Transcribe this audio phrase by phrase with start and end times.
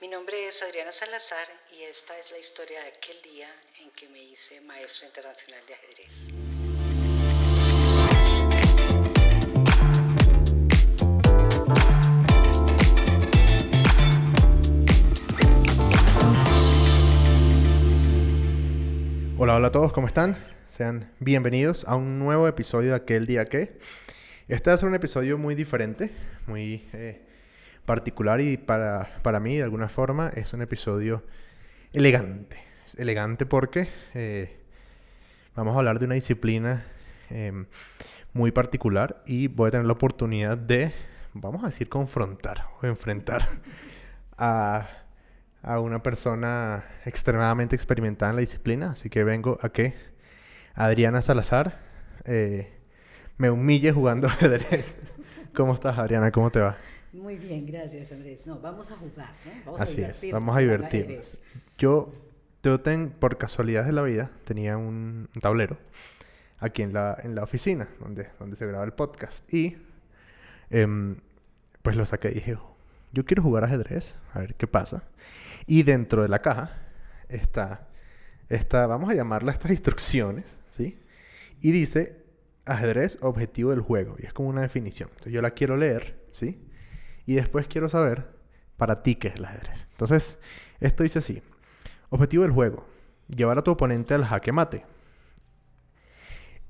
[0.00, 3.48] Mi nombre es Adriana Salazar y esta es la historia de aquel día
[3.80, 6.08] en que me hice maestro internacional de ajedrez.
[19.38, 20.36] Hola, hola a todos, ¿cómo están?
[20.66, 23.78] Sean bienvenidos a un nuevo episodio de Aquel Día Que.
[24.48, 26.10] Este va a ser un episodio muy diferente,
[26.46, 27.22] muy eh,
[27.84, 31.24] particular y para, para mí, de alguna forma, es un episodio
[31.92, 32.58] elegante.
[32.96, 34.56] Elegante porque eh,
[35.54, 36.86] vamos a hablar de una disciplina
[37.30, 37.66] em,
[38.32, 40.92] muy particular y voy a tener la oportunidad de,
[41.32, 43.42] vamos a decir, confrontar o enfrentar
[44.38, 44.88] a,
[45.62, 48.90] a una persona extremadamente experimentada en la disciplina.
[48.92, 49.94] Así que vengo a que
[50.74, 51.80] Adriana Salazar
[52.24, 52.72] eh,
[53.38, 54.96] me humille jugando ajedrez.
[55.54, 56.30] ¿Cómo estás, Adriana?
[56.32, 56.76] ¿Cómo te va?
[57.14, 58.40] Muy bien, gracias Andrés.
[58.44, 59.52] No, vamos a jugar, ¿no?
[59.66, 61.38] Vamos Así a es, vamos a divertirnos.
[61.78, 62.12] Yo,
[62.62, 65.78] yo ten- por casualidad de la vida, tenía un, tablero
[66.58, 69.52] aquí en la, en la oficina donde, donde se graba el podcast.
[69.54, 69.76] Y
[70.70, 71.16] em,
[71.82, 72.74] pues lo saqué y dije, "Oh,
[73.12, 75.04] yo quiero jugar ajedrez, a ver qué pasa.
[75.66, 76.72] Y dentro de la caja
[77.28, 77.86] está,
[78.48, 80.98] está vamos a llamarla estas instrucciones, ¿sí?
[81.60, 82.24] Y dice
[82.64, 84.16] ajedrez, objetivo del juego.
[84.18, 85.10] Y es como una definición.
[85.10, 86.60] Entonces yo la quiero leer, ¿sí?
[87.26, 88.28] Y después quiero saber
[88.76, 89.88] para ti qué es el ajedrez.
[89.92, 90.38] Entonces,
[90.80, 91.42] esto dice así.
[92.10, 92.86] Objetivo del juego.
[93.28, 94.84] Llevar a tu oponente al jaque mate.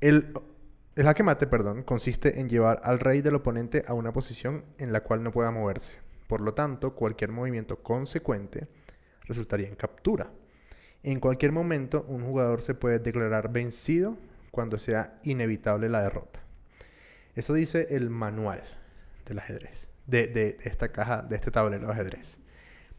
[0.01, 0.33] El,
[0.97, 4.93] el jaque mate, perdón, consiste en llevar al rey del oponente a una posición en
[4.93, 5.99] la cual no pueda moverse.
[6.29, 8.69] Por lo tanto, cualquier movimiento consecuente
[9.23, 10.31] resultaría en captura.
[11.03, 14.17] En cualquier momento, un jugador se puede declarar vencido
[14.51, 16.41] cuando sea inevitable la derrota.
[17.35, 18.63] Eso dice el manual
[19.27, 22.39] del ajedrez, de, de- esta caja, de este tablero de ajedrez.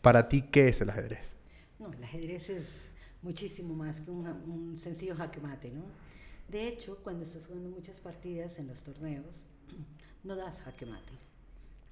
[0.02, 1.36] Para ti, ¿qué es el ajedrez?
[1.80, 5.84] No, el ajedrez es muchísimo más que un, un sencillo jaque mate, ¿no?
[6.48, 9.46] De hecho, cuando estás jugando muchas partidas en los torneos,
[10.24, 11.14] no das jaque mate.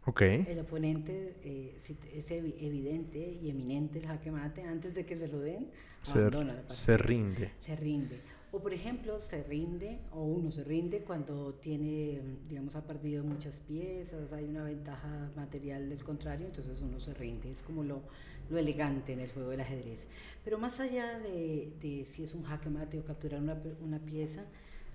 [0.05, 0.21] Ok.
[0.21, 5.15] El oponente, eh, si es evi- evidente y eminente el jaque mate, antes de que
[5.17, 5.71] se lo den,
[6.01, 6.75] Se, abandona la partida.
[6.75, 7.51] se rinde.
[7.65, 8.19] se rinde.
[8.55, 13.59] O por ejemplo, se rinde o uno se rinde cuando tiene, digamos, ha perdido muchas
[13.59, 17.49] piezas, hay una ventaja material del contrario, entonces uno se rinde.
[17.49, 18.03] Es como lo,
[18.51, 20.05] lo elegante en el juego del ajedrez.
[20.43, 24.45] Pero más allá de, de si es un jaque mate o capturar una, una pieza,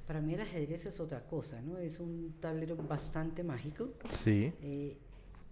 [0.07, 1.79] para mí el ajedrez es otra cosa, ¿no?
[1.79, 3.89] Es un tablero bastante mágico.
[4.09, 4.53] Sí.
[4.63, 4.97] Eh,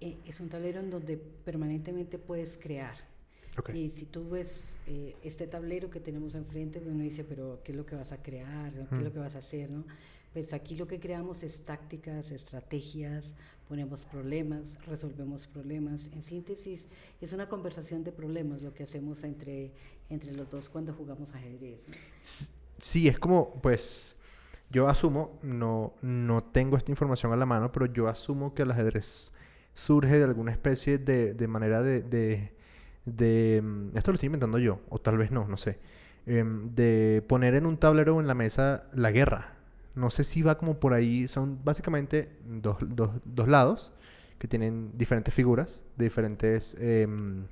[0.00, 3.15] eh, es un tablero en donde permanentemente puedes crear.
[3.58, 3.70] Ok.
[3.74, 7.76] Y si tú ves eh, este tablero que tenemos enfrente, uno dice, pero ¿qué es
[7.78, 8.72] lo que vas a crear?
[8.72, 9.12] ¿Qué es lo Mm.
[9.12, 9.70] que vas a hacer?
[9.70, 9.84] ¿no?
[10.32, 13.34] Pues aquí lo que creamos es tácticas, estrategias,
[13.68, 16.08] ponemos problemas, resolvemos problemas.
[16.12, 16.84] En síntesis,
[17.20, 19.72] es una conversación de problemas lo que hacemos entre,
[20.10, 21.80] entre los dos cuando jugamos ajedrez.
[21.88, 21.94] ¿no?
[22.78, 24.18] Sí, es como, pues,
[24.70, 28.70] yo asumo, no, no tengo esta información a la mano, pero yo asumo que el
[28.70, 29.32] ajedrez
[29.72, 32.52] surge de alguna especie de, de manera de, de,
[33.06, 35.78] de, mm, Esto lo estoy inventando yo, o tal vez no, no sé.
[36.26, 39.54] em, de poner en un tablero en la mesa la guerra.
[39.94, 43.92] No sé si va como por ahí, son básicamente dos, dos, dos lados
[44.38, 47.46] que tienen diferentes figuras, diferentes em,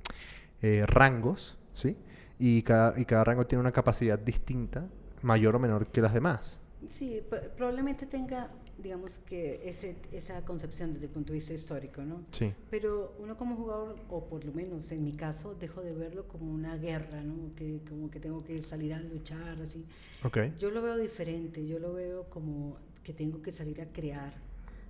[0.61, 1.97] eh, rangos, ¿sí?
[2.37, 4.87] Y cada, y cada rango tiene una capacidad distinta,
[5.23, 6.59] mayor o menor que las demás.
[6.89, 7.21] Sí,
[7.57, 12.25] probablemente tenga, digamos que ese, esa concepción desde el punto de vista histórico, ¿no?
[12.31, 12.53] Sí.
[12.69, 16.51] Pero uno como jugador, o por lo menos en mi caso, dejo de verlo como
[16.51, 17.55] una guerra, ¿no?
[17.55, 19.85] Que como que tengo que salir a luchar, así.
[20.23, 20.37] Ok.
[20.59, 24.33] Yo lo veo diferente, yo lo veo como que tengo que salir a crear.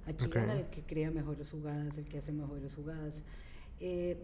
[0.07, 0.35] Aquí Ok.
[0.35, 3.21] gana el que crea mejores jugadas, el que hace mejores jugadas.
[3.79, 4.17] Eh,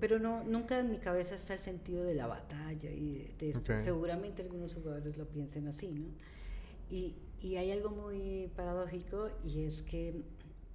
[0.00, 3.72] pero no, nunca en mi cabeza está el sentido de la batalla y de, esto.
[3.72, 3.78] Ok.
[3.78, 6.06] Seguramente algunos jugadores lo piensen así, ¿no?
[6.90, 10.22] Y, y hay algo muy paradójico y es que,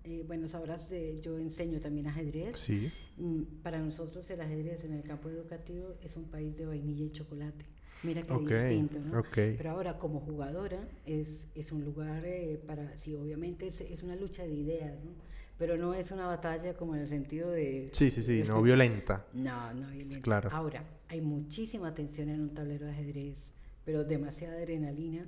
[0.04, 2.60] eh, bueno, sabrás, de, yo enseño también ajedrez.
[2.60, 2.92] Sí.
[3.18, 7.10] Mm, Para nosotros el ajedrez en el campo educativo es un país de vainilla y
[7.10, 7.66] chocolate.
[8.04, 9.20] Mira qué Ok, distinto, ¿no?
[9.20, 9.36] ok.
[9.58, 14.16] Pero ahora como jugadora es, es un lugar eh, para, sí, obviamente es, es una
[14.16, 15.12] lucha de ideas, ¿no?
[15.58, 17.90] Pero no es una batalla como en el sentido de...
[17.94, 19.26] Sí, sí, sí, no violenta.
[19.34, 20.22] No, no violenta.
[20.22, 20.50] Claro.
[20.54, 25.28] Ahora, hay muchísima tensión en un tablero de ajedrez, pero demasiada adrenalina.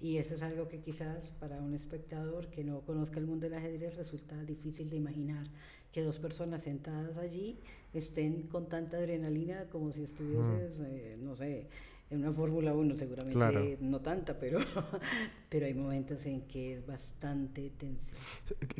[0.00, 3.58] Y eso es algo que quizás para un espectador que no conozca el mundo del
[3.58, 5.46] ajedrez resulta difícil de imaginar
[5.92, 7.58] que dos personas sentadas allí
[7.92, 11.66] estén con tanta adrenalina como si estuvieses, eh, no sé,
[12.08, 13.62] en una Fórmula 1 seguramente, Claro.
[13.80, 14.58] no tanta, pero,
[15.48, 18.18] pero hay momentos en que es bastante tensión.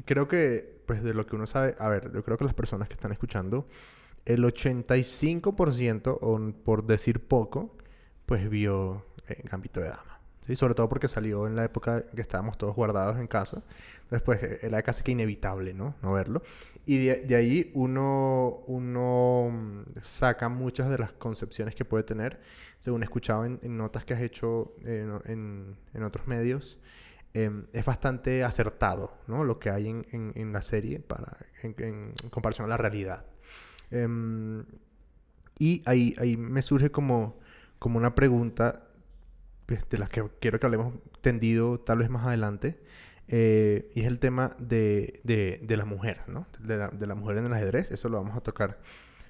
[0.05, 2.88] Creo que, pues de lo que uno sabe, a ver, yo creo que las personas
[2.88, 3.66] que están escuchando
[4.25, 7.76] el 85%, o por decir poco,
[8.26, 10.19] pues vio en Gambito de Dama.
[10.40, 10.56] ¿Sí?
[10.56, 13.62] Sobre todo porque salió en la época que estábamos todos guardados en casa.
[14.10, 15.94] Después eh, era casi que inevitable, ¿no?
[16.02, 16.42] No verlo.
[16.87, 22.40] Y de, ahí uno, uno mm, saca muchas de las concepciones que puede tener,
[22.78, 26.78] según he escuchado en, notas que has hecho en, en, otros medios.
[27.32, 29.44] Em, es bastante acertado, ¿no?
[29.44, 30.04] Lo que hay en,
[30.34, 33.25] en la serie para, en, comparación a la realidad.
[33.90, 34.64] Em,
[35.58, 37.38] y ahí, ahí me surge como,
[37.78, 38.89] como una pregunta
[39.78, 42.81] de las que quiero que hablemos tendido tal vez más adelante.
[43.28, 46.49] Eh, y es el tema de, de, la mujer, ¿no?
[46.58, 47.93] De la, de la, mujer en el ajedrez.
[47.93, 48.81] Eso lo vamos a tocar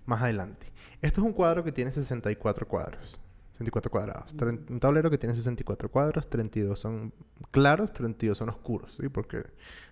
[0.07, 0.67] más adelante.
[1.03, 3.21] Esto es un cuadro que tiene 64 cuadros.
[3.53, 4.35] 64 cuadrados.
[4.71, 7.13] Un tablero que tiene 64 cuadros, 32 son
[7.51, 9.11] claros, 32 son oscuros, ¿sí?
[9.11, 9.45] Porque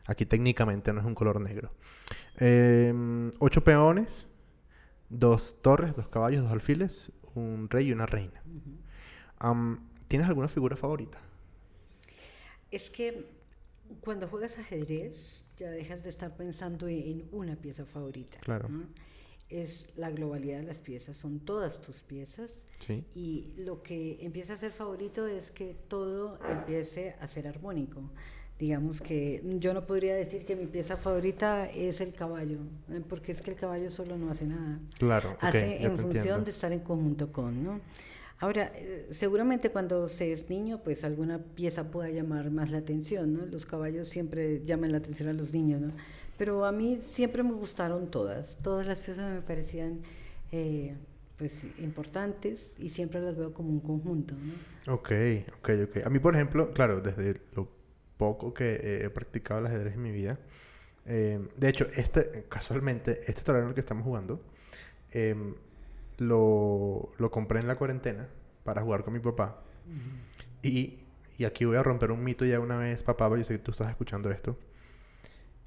[0.06, 1.71] aquí técnicamente no es un color negro.
[2.39, 4.27] Eh, 8 peones,
[5.11, 8.43] dos torres, dos caballos, dos alfiles, un rey y una reina.
[10.08, 11.19] ¿Tienes alguna figura favorita?
[12.70, 13.26] Es que
[14.00, 18.38] cuando juegas ajedrez ya dejas de estar pensando en una pieza favorita.
[18.40, 18.69] Claro.
[19.49, 22.64] Es la globalidad de las piezas, son todas tus piezas.
[22.78, 23.05] Sí.
[23.14, 28.02] Y lo que empieza a ser favorito es que todo empiece a ser armónico.
[28.58, 32.58] Digamos que yo no podría decir que mi pieza favorita es el caballo,
[32.90, 33.00] ¿eh?
[33.08, 34.81] porque es que el caballo solo no hace nada.
[34.99, 35.37] Claro.
[35.40, 37.81] Hace en función de estar en conjunto con, ¿no?
[38.40, 43.35] Ahora, eh, seguramente cuando se es niño, pues alguna pieza pueda llamar más la atención,
[43.35, 43.46] ¿no?
[43.46, 45.93] Los caballos siempre llaman la atención a los niños, ¿no?
[46.37, 50.02] Pero a mí siempre me gustaron todas, todas las piezas me parecían
[50.52, 50.94] eh,
[51.37, 54.94] pues importantes y siempre las veo como un conjunto, ¿no?
[54.94, 55.11] Ok,
[55.58, 56.06] ok, ok.
[56.06, 57.69] A mí, por ejemplo, claro, desde lo
[58.17, 60.38] poco que he practicado el ajedrez en mi vida,
[61.11, 64.43] eh, de hecho, este, casualmente, este tablero que estamos jugando,
[65.12, 65.34] eh,
[66.19, 68.29] lo, lo compré en la cuarentena
[68.65, 69.62] para jugar con mi papá.
[70.62, 70.99] y,
[71.38, 73.70] y, aquí voy a romper un mito ya una vez, papá, yo sé que tú
[73.70, 74.59] estás escuchando esto.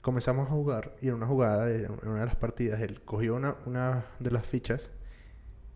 [0.01, 3.55] Comenzamos a jugar y en una jugada, en una de las partidas, él cogió una,
[3.65, 4.91] una de las fichas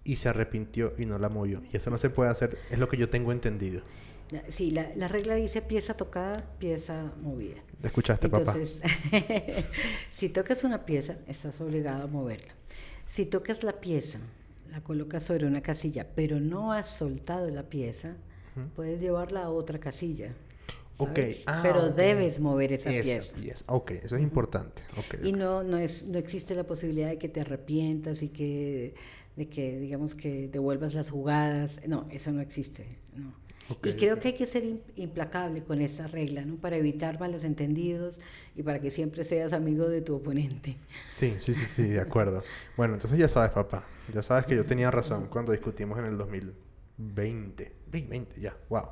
[0.04, 1.62] y se arrepintió y no la movió.
[1.72, 3.82] Y eso no se puede hacer, es lo que yo tengo entendido.
[4.48, 7.62] Sí, la, la regla dice pieza tocada, pieza movida.
[7.84, 8.82] ¿Escuchaste, Entonces,
[10.12, 12.54] si tocas una pieza, estás obligado a moverla.
[13.06, 14.20] Si tocas la pieza
[14.70, 18.16] la colocas sobre una casilla, pero no has soltado la pieza,
[18.76, 20.34] puedes llevarla a otra casilla.
[20.98, 23.66] Ok, ah, pero debes mover esa, pieza.
[23.68, 24.84] Ok, eso es importante.
[25.24, 28.96] y no, no, es, no existe la posibilidad de que te arrepientas y que,
[29.36, 31.82] de que, digamos, que devuelvas las jugadas.
[31.86, 32.98] No, eso no existe.
[33.14, 33.45] No
[33.84, 34.64] y creo que hay que ser
[34.96, 36.56] implacable con esa regla, ¿no?
[36.56, 38.20] Para evitar malos entendidos
[38.56, 40.78] y para que siempre seas amigo de tu oponente.
[41.10, 42.44] Sí, sí, sí, sí, de acuerdo.
[42.78, 43.86] bueno, entonces ya sabes, papá.
[44.14, 47.76] Ya sabes que yo tenía razón cuando discutimos en el 2020.
[47.86, 48.90] 2020, ya, wow.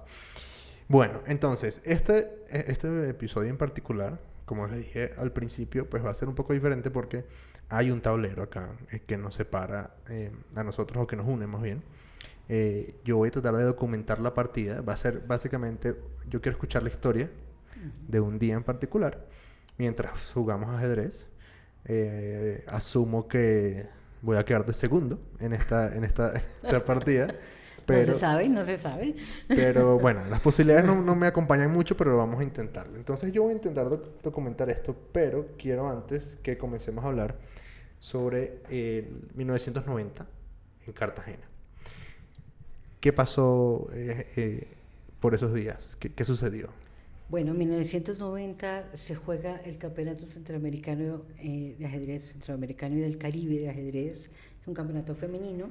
[0.87, 6.09] Bueno, entonces, este, e, este episodio en particular, como les dije al principio, pues va
[6.09, 7.25] a ser un poco diferente porque
[7.69, 11.47] hay un tablero acá eh, que nos separa eh, a nosotros o que nos une
[11.47, 11.83] más bien.
[12.49, 14.81] Eh, yo voy a tratar de documentar la partida.
[14.81, 15.95] Va a ser básicamente,
[16.29, 17.29] yo quiero escuchar la historia
[18.07, 19.25] de un día en particular
[19.77, 21.27] mientras jugamos ajedrez.
[21.85, 23.87] Eh, asumo que
[24.21, 26.33] voy a quedar de segundo en esta, en esta,
[26.85, 27.35] partida.
[27.85, 29.15] Pero, no se sabe, no se sabe.
[29.49, 32.95] Pero bueno, las posibilidades no, no, me acompañan mucho, pero vamos a intentarlo.
[32.95, 33.89] Entonces yo voy a intentar
[34.21, 37.37] documentar esto, pero quiero antes que comencemos a hablar
[37.99, 40.25] sobre el 1990
[40.87, 41.52] en Cartagena.
[43.03, 44.67] ¿Qué pasó eh, eh,
[45.19, 45.97] por esos días?
[45.97, 46.69] ¿Qué, sucedió?
[47.27, 53.59] Bueno, en 1990 se juega el Campeonato Centroamericano eh, de Ajedrez, Centroamericano y del Caribe
[53.59, 54.29] de Ajedrez.
[54.61, 55.67] Es un campeonato femenino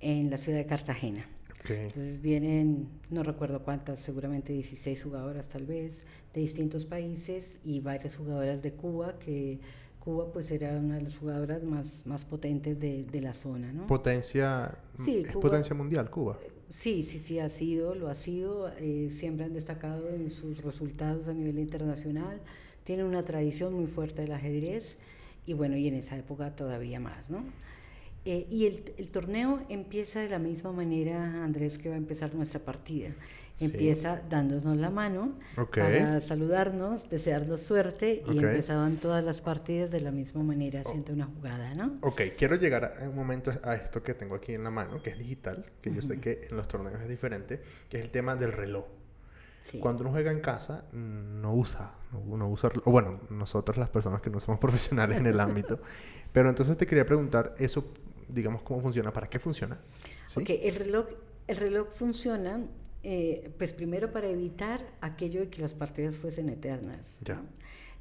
[0.00, 1.26] en la ciudad de Cartagena.
[1.68, 6.00] Entonces vienen, no recuerdo cuántas, seguramente 16 jugadoras tal vez,
[6.32, 9.60] de distintos países y varias jugadoras de Cuba que
[10.00, 13.86] Cuba pues era una de las jugadoras más, más potentes de, de la zona, ¿no?
[13.86, 16.38] Potencia, sí, es potencia mundial Cuba.
[16.72, 18.72] Sí, sí, sí, ha sido, lo ha sido.
[18.78, 22.40] Eh, siempre han destacado en sus resultados a nivel internacional.
[22.84, 24.96] Tienen una tradición muy fuerte del ajedrez
[25.46, 27.44] y bueno, y en esa época todavía más, ¿no?
[28.24, 32.34] Eh, y el, el, torneo empieza de la misma manera, Andrés, que va a empezar
[32.34, 33.10] nuestra partida.
[33.64, 35.38] Empieza dándonos la mano
[35.74, 41.26] para saludarnos, desearnos suerte y empezaban todas las partidas de la misma manera, haciendo una
[41.26, 41.98] jugada, ¿no?
[42.00, 45.10] Ok, quiero llegar a, un momento a esto que tengo aquí en la mano, que
[45.10, 48.36] es digital, que yo sé que en los torneos es diferente, que es el tema
[48.36, 48.84] del reloj.
[49.80, 54.28] Cuando uno juega en casa, no usa, no, usa, o bueno, nosotros las personas que
[54.28, 55.80] no somos profesionales en el ámbito,
[56.32, 57.84] pero entonces te quería preguntar, eso
[58.32, 59.78] digamos, cómo funciona, para qué funciona.
[60.26, 60.40] ¿sí?
[60.40, 61.06] Ok, el reloj,
[61.46, 62.60] el reloj funciona,
[63.02, 67.18] eh, pues primero para evitar aquello de que las partidas fuesen eternas.
[67.24, 67.42] Ya.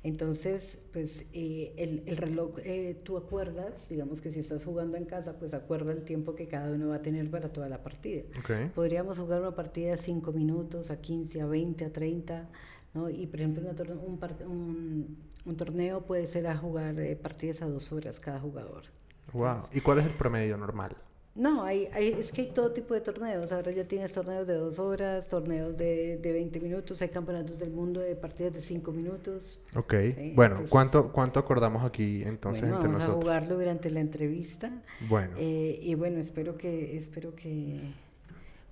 [0.03, 5.05] Entonces, pues eh, el, el, reloj, eh, tú acuerdas, digamos que si estás jugando en
[5.05, 8.23] casa, pues acuerda el tiempo que cada uno va a tener para toda la partida.
[8.39, 8.71] Okay.
[8.73, 12.49] Podríamos jugar una partida a 5 minutos, a 15, a 20, a 30,
[12.95, 13.09] ¿no?
[13.11, 13.61] Y por ejemplo,
[14.03, 18.85] un, un, un, torneo puede ser a jugar eh, partidas a dos horas cada jugador.
[19.33, 19.67] Wow.
[19.71, 20.97] ¿Y cuál es el promedio normal?
[21.33, 23.51] No, hay, hay, es que hay todo tipo de torneos.
[23.51, 27.71] Ahora ya tienes torneos de dos horas, torneos de, de 20 minutos, hay campeonatos del
[27.71, 29.59] mundo de partidas de 5 minutos.
[29.75, 29.93] Ok.
[30.35, 33.25] Bueno, ¿cuánto, ¿cuánto acordamos aquí entonces bueno, entre vamos nosotros?
[33.25, 34.83] a jugarlo durante la entrevista.
[35.07, 35.35] Bueno.
[35.37, 37.79] Eh, y bueno, espero que, espero que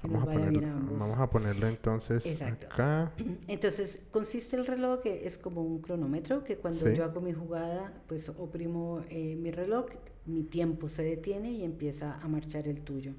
[0.02, 0.98] Vamos a, ambos.
[1.00, 2.68] vamos a ponerlo entonces Exacto.
[2.68, 3.12] acá.
[3.48, 6.96] Entonces, consiste el reloj que es como un cronómetro que cuando Sí.
[6.96, 9.88] yo hago mi jugada, pues oprimo eh, mi reloj,
[10.26, 13.14] mi tiempo se detiene y empieza a marchar el tuyo.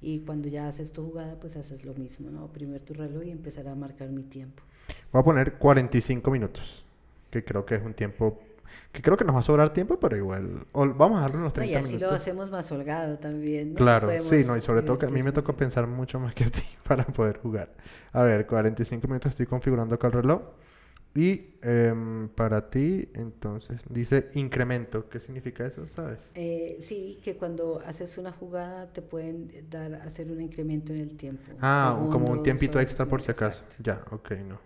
[0.00, 2.44] Y cuando ya haces tu jugada, pues haces lo mismo, ¿no?
[2.44, 4.62] Oprimir tu reloj y empezar a marcar mi tiempo.
[5.12, 6.84] Voy a poner 45 minutos,
[7.30, 8.40] que creo que es un tiempo
[8.92, 11.52] que creo que nos va a sobrar tiempo, pero igual o vamos a darle unos
[11.56, 12.20] No, y 30 así lo minutos.
[12.22, 13.70] hacemos más holgado también.
[13.70, 13.76] ¿no?
[13.76, 16.34] Claro, Podemos sí, no, y sobre todo que a mí me toca pensar mucho más
[16.34, 17.74] que a ti para poder jugar.
[18.12, 20.42] A ver, 45 minutos estoy configurando acá el reloj.
[21.14, 25.08] Y em, para ti, entonces, dice incremento.
[25.08, 26.20] ¿Qué significa eso, sabes?
[26.34, 31.16] Eh, sí, que cuando haces una jugada te pueden dar, hacer un incremento en el
[31.16, 31.52] tiempo.
[31.60, 33.62] Ah, un- como un tiempito extra por si acaso.
[33.62, 33.76] exacto.
[33.82, 34.60] Ya, ok, no.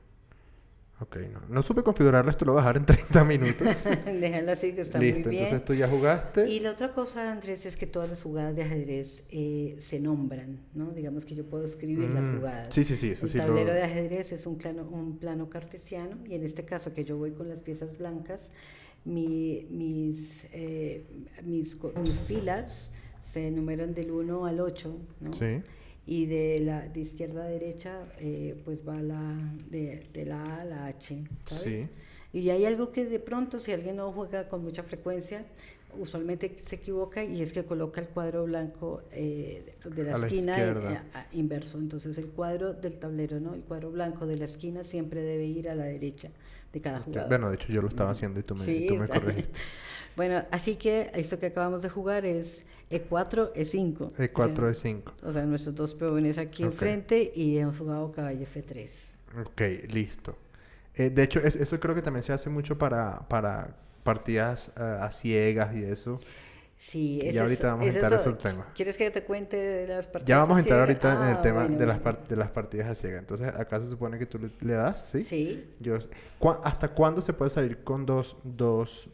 [1.00, 1.40] Ok, no.
[1.48, 3.84] No supe configurarlo, esto lo voy a dejar en 30 minutos.
[4.06, 5.42] Déjalo así que está Listo, muy bien.
[5.44, 6.48] entonces tú ya jugaste.
[6.48, 10.60] Y la otra cosa, Andrés, es que todas las jugadas de ajedrez eh, se nombran,
[10.72, 10.92] ¿no?
[10.92, 12.68] Digamos que yo puedo escribir las Mm, jugadas.
[12.70, 13.44] Sí, sí, sí, eso el sí lo...
[13.46, 17.16] tablero de ajedrez es un plano, un plano cartesiano y en este caso que yo
[17.16, 18.50] voy con las piezas blancas,
[19.04, 21.04] mi- mis, eh,
[21.42, 22.90] mis, mis filas
[23.22, 25.32] se enumeran del 1 al 8, ¿no?
[25.32, 25.60] Sí.
[26.06, 29.34] Y de la de izquierda a derecha, eh, pues va la
[29.70, 31.62] de, de la A a la H, ¿sabes?
[31.64, 31.88] Sí.
[32.38, 35.46] Y hay algo que de pronto, si alguien no juega con mucha frecuencia,
[35.98, 40.56] usualmente se equivoca y es que coloca el cuadro blanco eh, de la A esquina
[40.92, 41.78] eh, a- inverso.
[41.78, 43.54] Entonces el cuadro del tablero, ¿no?
[43.54, 46.30] El cuadro blanco de la esquina siempre debe ir a la derecha
[46.74, 47.28] de cada jugador.
[47.28, 49.60] Bueno, de hecho yo lo estaba haciendo y tú me, Sí, tú me corregiste.
[50.16, 54.12] Bueno, así que esto que acabamos de jugar es E4, E5.
[54.16, 55.02] E4, o sea, E5.
[55.24, 56.70] O sea, nuestros dos peones aquí Ok.
[56.72, 58.88] enfrente y hemos jugado caballo F3.
[59.40, 59.60] Ok,
[59.92, 60.36] listo.
[60.94, 64.82] Eh, de hecho, es- eso creo que también se hace mucho para, para partidas eh,
[65.00, 66.20] a ciegas y eso.
[66.90, 68.66] Sí, Y ahorita es- vamos a entrar a es- ese tema.
[68.74, 70.28] ¿Quieres que te cuente de las partidas?
[70.28, 72.88] Ya vamos a entrar ahorita en el Ah, tema bueno, de, las de las partidas
[72.88, 73.20] a ciegas.
[73.20, 75.24] Entonces, acá se supone que tú le, le das, ¿sí?
[75.24, 75.96] Sí, Yo,
[76.38, 79.08] ¿cuá- ¿Hasta cuándo se puede salir con dos, dos,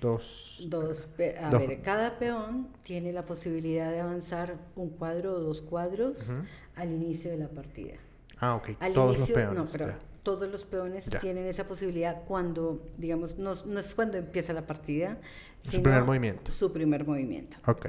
[0.00, 0.66] dos...
[0.68, 1.66] dos, a Dos.
[1.68, 6.38] ver, cada peón tiene la posibilidad de avanzar un cuadro o dos cuadros Ujú.
[6.76, 7.94] al inicio de la partida.
[8.38, 8.70] Ah, ok.
[8.80, 9.64] Al Todos inicio, los peones.
[9.64, 9.98] no, pero ya.
[10.24, 11.20] todos los peones Ya.
[11.20, 15.18] tienen esa posibilidad cuando, digamos, no, no es cuando empieza la partida,
[15.64, 16.50] Su sino primer movimiento.
[16.52, 17.56] Su primer movimiento.
[17.66, 17.86] Ok,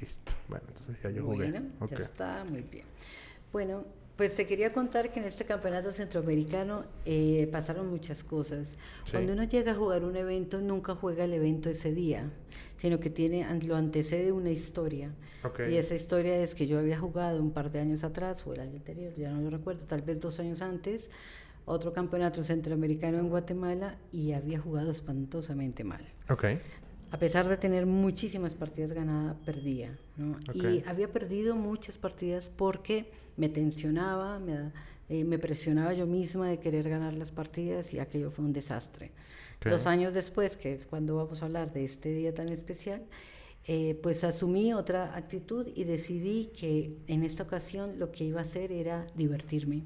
[0.00, 0.32] listo.
[0.48, 1.50] Bueno, entonces ya yo jugué.
[1.50, 1.90] Bueno, Ok.
[1.90, 2.86] ya está, muy bien.
[3.52, 3.84] Bueno,
[4.16, 8.76] pues te quería contar que en este campeonato centroamericano eh, pasaron muchas cosas.
[9.04, 9.12] Sí.
[9.12, 12.30] Cuando uno llega a jugar un evento, nunca juega el evento ese día,
[12.78, 15.10] sino que tiene lo antecede una historia.
[15.42, 15.60] Ok.
[15.70, 18.60] Y esa historia es que yo había jugado un par de años atrás, o el
[18.60, 21.10] año anterior, ya no lo recuerdo, tal vez dos años antes,
[21.64, 26.04] otro campeonato centroamericano en Guatemala y había jugado espantosamente mal.
[26.30, 26.44] Ok.
[27.14, 29.96] A pesar de tener muchísimas partidas ganadas, perdía.
[30.16, 30.36] ¿no?
[30.52, 34.72] Y había perdido muchas partidas porque me tensionaba, me,
[35.08, 39.12] eh, me presionaba yo misma de querer ganar las partidas y aquello fue un desastre.
[39.64, 43.04] Dos años después, que es cuando vamos a hablar de este día tan especial,
[43.68, 48.42] eh, pues asumí otra actitud y decidí que en esta ocasión lo que iba a
[48.42, 49.84] hacer era divertirme.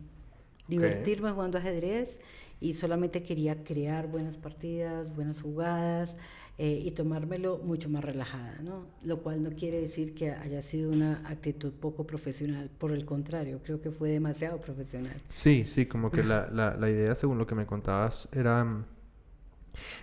[0.66, 2.20] Divertirme jugando ajedrez
[2.58, 6.16] y solamente quería crear buenas partidas, buenas jugadas
[6.58, 8.86] eh, y tomármelo mucho más relajada, ¿no?
[9.04, 13.60] Lo cual no quiere decir que haya sido una actitud poco profesional, por el contrario,
[13.64, 15.14] creo que fue demasiado profesional.
[15.28, 18.66] Sí, sí, como que la, la, la idea, según lo que me contabas, era,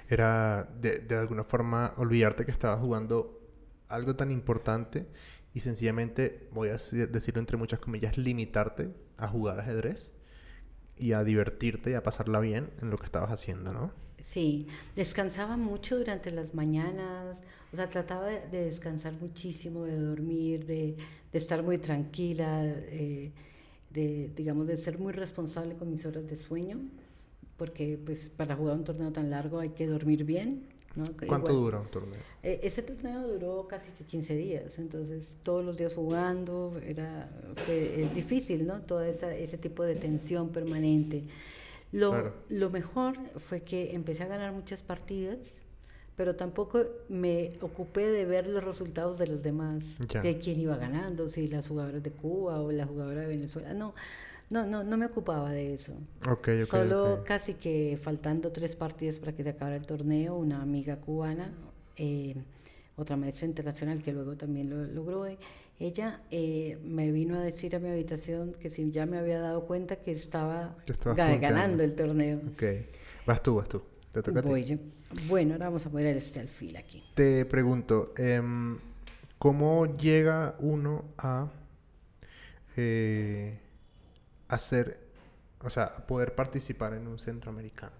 [0.10, 3.42] era de, de alguna forma olvidarte que estabas jugando
[3.88, 5.08] algo tan importante
[5.54, 10.12] y sencillamente, voy a decir- decirlo entre muchas comillas, limitarte a jugar ajedrez
[10.98, 13.94] y a divertirte y a pasarla bien en lo que estabas haciendo, ¿no?
[14.26, 17.38] Sí, descansaba mucho durante las mañanas,
[17.72, 20.96] o sea, trataba de de descansar muchísimo, de dormir, de,
[21.32, 23.32] de estar muy tranquila, eh,
[23.92, 26.80] de, digamos, de ser muy responsable con mis horas de sueño,
[27.56, 30.68] porque pues para jugar un torneo tan largo hay que dormir bien.
[31.28, 32.20] ¿Cuánto dura un torneo?
[32.42, 37.30] Eh, ese torneo duró casi 15 días, entonces todos los días jugando, era
[37.66, 38.82] fue, difícil, ¿no?
[38.82, 41.26] Todo ese tipo de tensión permanente.
[41.92, 45.62] Lo, lo mejor fue que empecé a ganar muchas partidas,
[46.16, 51.30] pero tampoco me ocupé de ver los resultados de los demás, de quién iba ganando,
[51.30, 53.94] si las jugadoras de Cuba o la jugadora de Venezuela, no.
[54.52, 55.94] No, no, no me ocupaba de eso.
[56.68, 61.52] Solo casi que faltando tres partidas para que se acabara el torneo, una amiga cubana,
[61.98, 62.36] eh,
[62.96, 65.40] otra maestra internacional que luego también lo logró, eh,
[65.80, 69.66] ella eh, me vino a decir a mi habitación que si ya me había dado
[69.66, 70.76] cuenta que estaba
[71.16, 72.40] ganando el torneo.
[72.54, 72.64] Ok.
[73.26, 73.82] Vas tú, vas tú.
[74.12, 74.80] Te toca a ti.
[75.28, 77.04] Bueno, ahora vamos a poner este alfil aquí.
[77.14, 78.78] Te pregunto, em,
[79.38, 81.50] ¿cómo llega uno a
[84.48, 85.00] hacer,
[85.62, 87.94] o sea, poder participar en un centroamericano?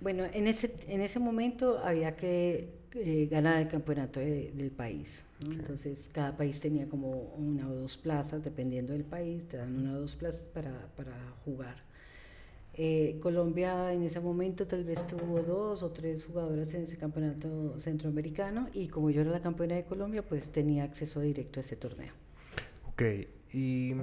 [0.00, 5.22] Bueno, en ese, en ese momento había que eh, ganar el campeonato del país.
[5.44, 9.94] Entonces, cada país tenía como una o dos plazas, dependiendo del país, te dan una
[9.94, 11.12] o dos plazas para, para
[11.44, 11.86] jugar.
[12.78, 17.78] Eh, Colombia en ese momento tal vez tuvo dos o tres jugadoras en ese campeonato
[17.78, 21.76] centroamericano y como yo era la campeona de Colombia, pues tenía acceso directo a ese
[21.76, 22.12] torneo.
[22.90, 23.02] Ok,
[23.52, 23.94] y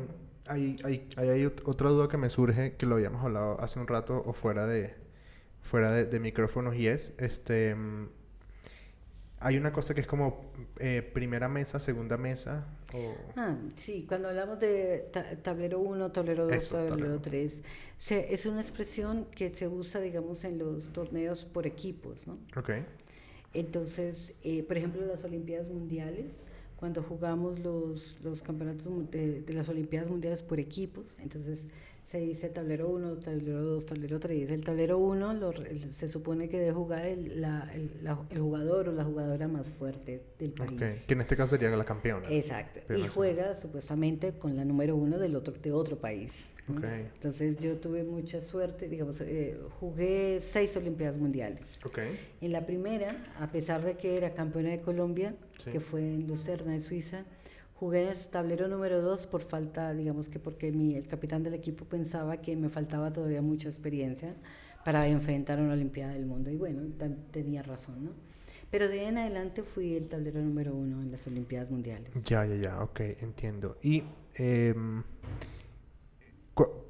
[0.47, 4.23] hay, hay, hay, otra duda que me surge, que lo habíamos hablado hace un rato
[4.25, 4.95] o fuera de,
[5.61, 8.07] fuera de, micrófonos, y es, este, mm,
[9.43, 12.65] hay una cosa que es como eh, primera mesa, segunda mesa.
[12.93, 13.13] O...
[13.35, 15.09] Ah, sí, cuando hablamos de
[15.41, 17.61] tablero 1, tablero 2, tablero 3,
[18.09, 22.33] es una expresión que se usa, digamos, en los torneos por equipos, ¿no?
[22.55, 22.71] Ok.
[23.53, 26.31] Entonces, eh, por ejemplo, las Olimpiadas Mundiales,
[26.77, 31.17] cuando jugamos los, los campeonatos de, de, las Olimpiadas Mundiales por equipos.
[31.21, 31.65] Entonces
[32.13, 34.51] se dice tablero 1, tablero 2, tablero 3.
[34.51, 35.51] El tablero 1
[35.89, 40.51] se supone que debe jugar el, la, el, jugador o la jugadora más fuerte del
[40.51, 41.05] país.
[41.07, 42.29] Que en este caso sería la campeona.
[42.29, 42.81] Exacto.
[42.95, 46.49] y juega supuestamente con la número 1 del otro, de otro país.
[46.67, 51.79] Entonces yo tuve mucha suerte, digamos, eh, jugué seis Olimpiadas Mundiales.
[52.41, 53.07] En la primera,
[53.39, 55.33] a pesar de que era campeona de Colombia,
[55.71, 57.25] que fue en Lucerna, de Suiza,
[57.75, 61.53] jugué en el tablero número dos por falta, digamos que porque mi, el capitán del
[61.53, 64.35] equipo pensaba que me faltaba todavía mucha experiencia
[64.83, 66.51] para enfrentar una Olimpiada del Mundo.
[66.51, 66.81] Y bueno,
[67.31, 68.11] tenía razón, ¿no?
[68.69, 72.11] Pero de ahí en adelante fui el tablero número uno en las Olimpiadas Mundiales.
[72.25, 73.77] Ya, ya, ya, ok, entiendo.
[73.83, 74.03] Y
[74.35, 74.73] eh,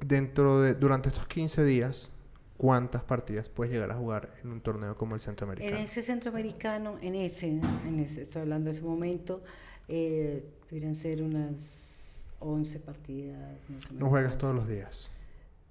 [0.04, 2.10] dentro de, durante estos 15 días,
[2.56, 5.76] ¿cuántas partidas puedes llegar a jugar en un torneo como el Centroamericano?
[5.76, 9.42] En ese Centroamericano, en ese, en ese estoy hablando de ese momento,
[9.88, 13.58] eh, deberían ser unas 11 partidas.
[13.92, 15.10] ¿No juegas todos los días?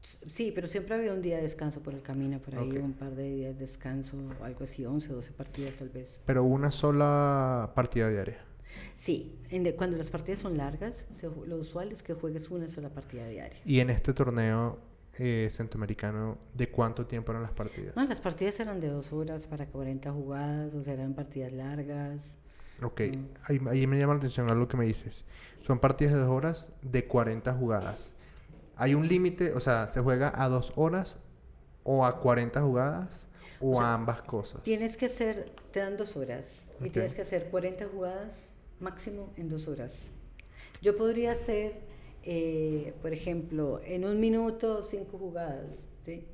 [0.03, 3.15] Sí, pero siempre había un día de descanso por el camino, por ahí un par
[3.15, 6.19] de días de descanso, algo así, 11, 12 partidas tal vez.
[6.25, 8.43] ¿Pero una sola partida diaria?
[8.97, 9.39] Sí,
[9.77, 11.05] cuando las partidas son largas,
[11.47, 13.59] lo usual es que juegues una sola partida diaria.
[13.63, 14.79] ¿Y en este torneo
[15.19, 17.95] eh, centroamericano, de cuánto tiempo eran las partidas?
[17.95, 22.35] No, las partidas eran de dos horas para 40 jugadas, o sea, eran partidas largas.
[22.81, 23.25] Ok, mm.
[23.43, 25.25] ahí, ahí, me llama la atención algo que me dices.
[25.61, 28.13] Son partidas de dos horas de 40 jugadas.
[28.75, 29.53] ¿Hay un límite?
[29.53, 31.19] O sea, ¿se juega a dos horas
[31.83, 34.63] o a 40 jugadas o, a ambas cosas?
[34.63, 36.45] Tienes que hacer, te dan dos horas
[36.83, 40.09] y tienes que hacer 40 jugadas máximo en dos horas.
[40.81, 41.81] Yo podría hacer,
[42.23, 46.27] eh, por ejemplo, en un minuto cinco jugadas, ¿sí?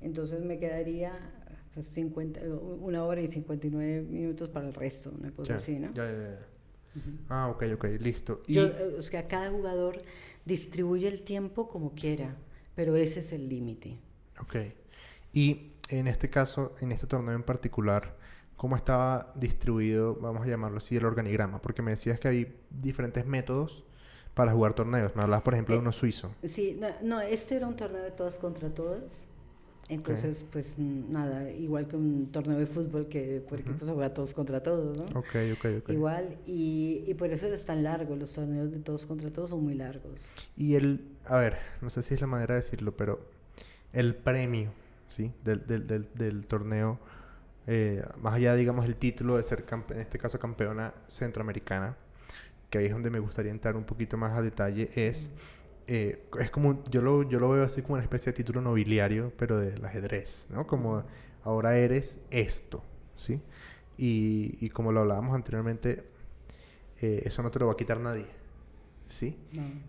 [0.00, 1.12] Entonces me quedaría
[1.82, 2.40] 50,
[2.80, 5.92] una hora y 59 minutos para el resto, una cosa así, ¿no?
[5.94, 6.46] Ya, ya, ya.
[7.28, 8.42] Ah, ok, ok, listo.
[8.46, 8.54] Y...
[8.54, 10.02] Yo, eh, o sea, cada jugador
[10.44, 12.36] distribuye el tiempo como quiera,
[12.74, 13.98] pero ese es el límite.
[14.40, 14.56] Ok.
[15.32, 18.16] Y en este caso, en este torneo en particular,
[18.56, 23.26] cómo estaba distribuido, vamos a llamarlo así, el organigrama, porque me decías que hay diferentes
[23.26, 23.84] métodos
[24.34, 25.14] para jugar torneos.
[25.14, 26.34] Me hablabas, por ejemplo, de uno suizo.
[26.44, 29.28] Sí, no, este era un torneo de todas contra todas.
[29.88, 34.32] Entonces, pues nada, igual que un torneo de fútbol que por equipos se juega todos
[34.32, 35.04] contra todos, ¿no?
[35.18, 35.90] Ok, ok, ok.
[35.90, 39.62] Igual, y, y por eso es tan largo, los torneos de todos contra todos son
[39.62, 40.28] muy largos.
[40.56, 43.28] Y el, a ver, no sé si es la manera de decirlo, pero
[43.92, 44.72] el premio,
[45.08, 45.32] ¿sí?
[45.44, 46.98] Del, del, del, del torneo
[47.66, 51.96] eh, más allá, digamos, el título de ser, en este caso, campeona centroamericana,
[52.68, 55.30] que ahí es donde me gustaría entrar un poquito más a detalle, es,
[55.86, 59.32] eh, es como, yo lo, yo lo veo así como una especie de título nobiliario,
[59.36, 60.66] pero del ajedrez, ¿no?
[60.66, 61.04] Como
[61.44, 62.82] ahora eres esto,
[63.16, 63.40] ¿sí?
[63.96, 66.04] Y, y como lo hablábamos anteriormente,
[67.00, 68.26] eh, eso no te lo va a quitar nadie,
[69.08, 69.36] ¿sí?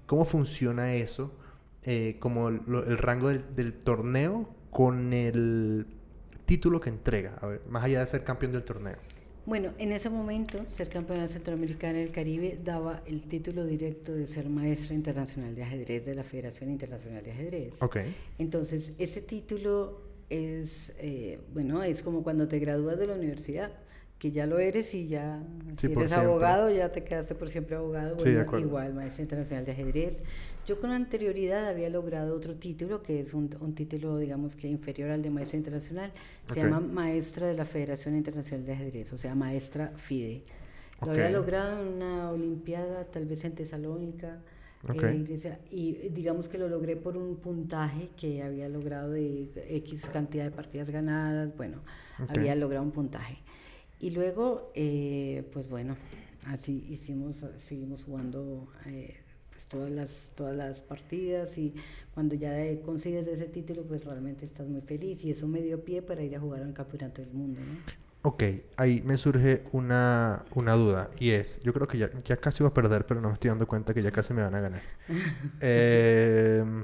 [0.05, 1.31] ¿Cómo funciona eso?
[2.19, 5.86] como el rango del, del torneo con el
[6.47, 8.97] título que entrega, a ver, más allá de ser campeón del torneo?
[9.45, 14.49] Bueno, en ese momento, ser campeona centroamericana del Caribe daba el título directo de ser
[14.49, 17.81] maestra internacional de ajedrez de la Federación Internacional de Ajedrez.
[17.81, 17.97] Ok.
[18.39, 23.71] Entonces, ese título es, eh, bueno, es como cuando te gradúas de la universidad,
[24.17, 25.43] que ya lo eres y ya,
[25.77, 28.17] Sí, si eres abogado, ya te quedaste por siempre abogado.
[28.17, 28.65] Sí, de Bueno, acuerdo.
[28.65, 30.23] igual, maestra internacional de ajedrez.
[30.65, 35.12] Yo con anterioridad había logrado otro título, que es un, un título, digamos que inferior
[35.12, 36.12] al de maestra internacional.
[36.51, 40.43] Se llama maestra de la Federación Internacional de Ajedrez, o sea, maestra FIDE.
[41.01, 44.41] Lo había logrado en una olimpiada, tal vez en Tesalónica.
[44.93, 50.45] Eh, y digamos que lo logré por un puntaje que había logrado de X cantidad
[50.45, 51.80] de partidas ganadas, bueno,
[52.28, 53.38] había logrado un puntaje.
[53.99, 55.95] Y luego, eh, pues bueno,
[56.45, 59.15] así hicimos, seguimos jugando eh,
[59.56, 61.74] pues todas las, todas las partidas y
[62.13, 65.82] cuando ya eh, consigues ese título, pues realmente estás muy feliz y eso me dio
[65.82, 68.06] pie para ir a jugar al Campeonato del Mundo, ¿no?
[68.24, 68.44] Ok,
[68.76, 72.72] ahí me surge una, una duda y es, yo creo que ya, ya casi voy
[72.72, 74.82] a perder, pero no me estoy dando cuenta que ya casi me van a ganar.
[75.62, 76.84] Em,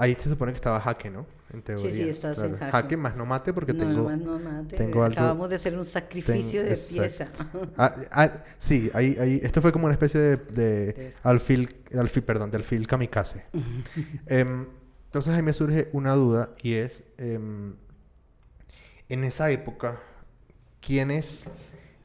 [0.00, 1.26] ahí se supone que estaba jaque, ¿no?
[1.52, 1.90] En teoría.
[1.90, 2.96] sí, estás en jaque.
[2.96, 3.92] más no mate porque no, tengo...
[4.10, 7.28] nomás no mate, tengo algo- acabamos de hacer un sacrificio ten- de pieza.
[7.76, 12.56] Ah, ah, sí, ahí, ahí, esto fue como una especie de, alfil, alfil, perdón, de
[12.58, 13.44] alfil kamikaze.
[14.26, 14.66] Em,
[15.06, 17.74] entonces ahí me surge una duda y es, em,
[19.08, 19.98] en esa época,
[20.80, 21.46] ¿quiénes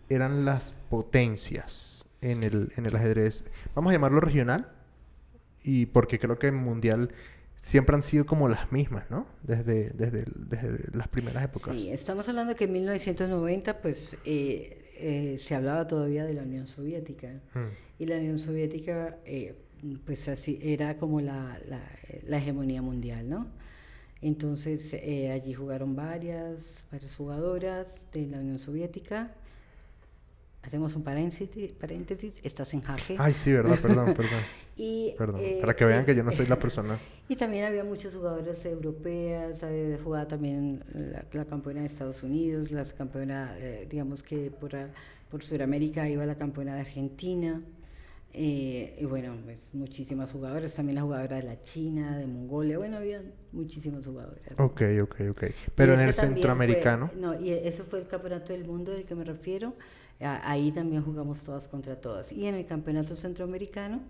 [0.10, 3.46] eran las potencias en el, en el ajedrez?
[3.76, 4.72] Vamos a llamarlo regional,
[5.64, 7.12] y porque creo que en mundial
[7.56, 9.28] siempre han sido como las mismas, ¿no?
[9.44, 11.76] Desde, desde, desde las primeras épocas.
[11.76, 16.68] Sí, estamos hablando que en 1990 pues eh, eh, se hablaba todavía de la Unión
[16.68, 17.60] Soviética Mm,
[18.00, 19.56] y la Unión Soviética eh,
[20.06, 21.82] pues así era como la, la,
[22.28, 23.48] la hegemonía mundial, ¿no?
[24.22, 24.94] Entonces
[25.32, 29.36] allí jugaron varias, varias jugadoras de la Unión Soviética.
[30.66, 33.16] Hacemos un paréntesis, paréntesis estás en jaque.
[33.20, 33.78] Ay, sí, ¿verdad?
[33.80, 34.40] Perdón, perdón.
[34.76, 35.42] Y, Perdón.
[35.42, 36.98] eh, Para que vean eh, que yo no soy la persona.
[37.30, 39.64] Y también había muchas jugadoras europeas,
[40.04, 44.72] jugado también la, la campeona de Estados Unidos, la campeona, eh, digamos que por,
[45.30, 47.62] por Sudamérica iba la campeona de Argentina.
[48.34, 52.98] eh, y bueno, pues muchísimas jugadoras, también la jugadora de la China, de Mongolia, bueno,
[52.98, 53.22] había
[53.54, 54.54] muchísimas jugadoras.
[54.60, 55.44] Ok, ok, ok.
[55.74, 57.12] Pero en el también fue- centroamericano.
[57.20, 59.74] no, y ese fue el campeonato del mundo del que me refiero.
[60.20, 62.32] Ahí también jugamos todas contra todas.
[62.32, 64.02] Y en el campeonato centroamericano,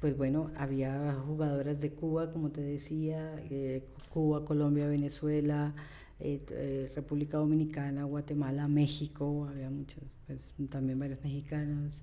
[0.00, 5.74] pues bueno, había jugadoras de Cuba, como te decía, eh, Cuba, Colombia, Venezuela,
[6.18, 11.94] eh, eh, República Dominicana, Guatemala, México, había muchas, pues también varias mexicanas.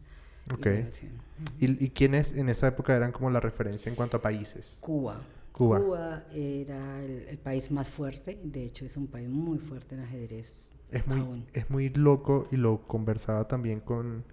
[0.54, 0.68] Ok.
[1.60, 4.78] ¿Y, y quiénes en esa época eran como la referencia en cuanto a países?
[4.80, 5.22] Cuba.
[5.52, 6.24] Cuba.
[6.36, 10.70] era el, el país más fuerte, de hecho es un país muy fuerte en ajedrez.
[10.92, 11.48] Es muy, aún.
[11.54, 14.24] es muy loco y lo conversaba también con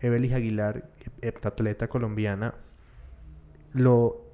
[0.00, 2.54] Evelis Aguilar, heptatleta colombiana.
[3.72, 4.26] Lo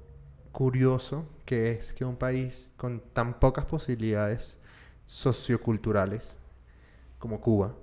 [0.51, 4.59] curioso que es que un país con tan pocas posibilidades
[5.05, 6.35] socioculturales
[7.19, 7.75] como Cuba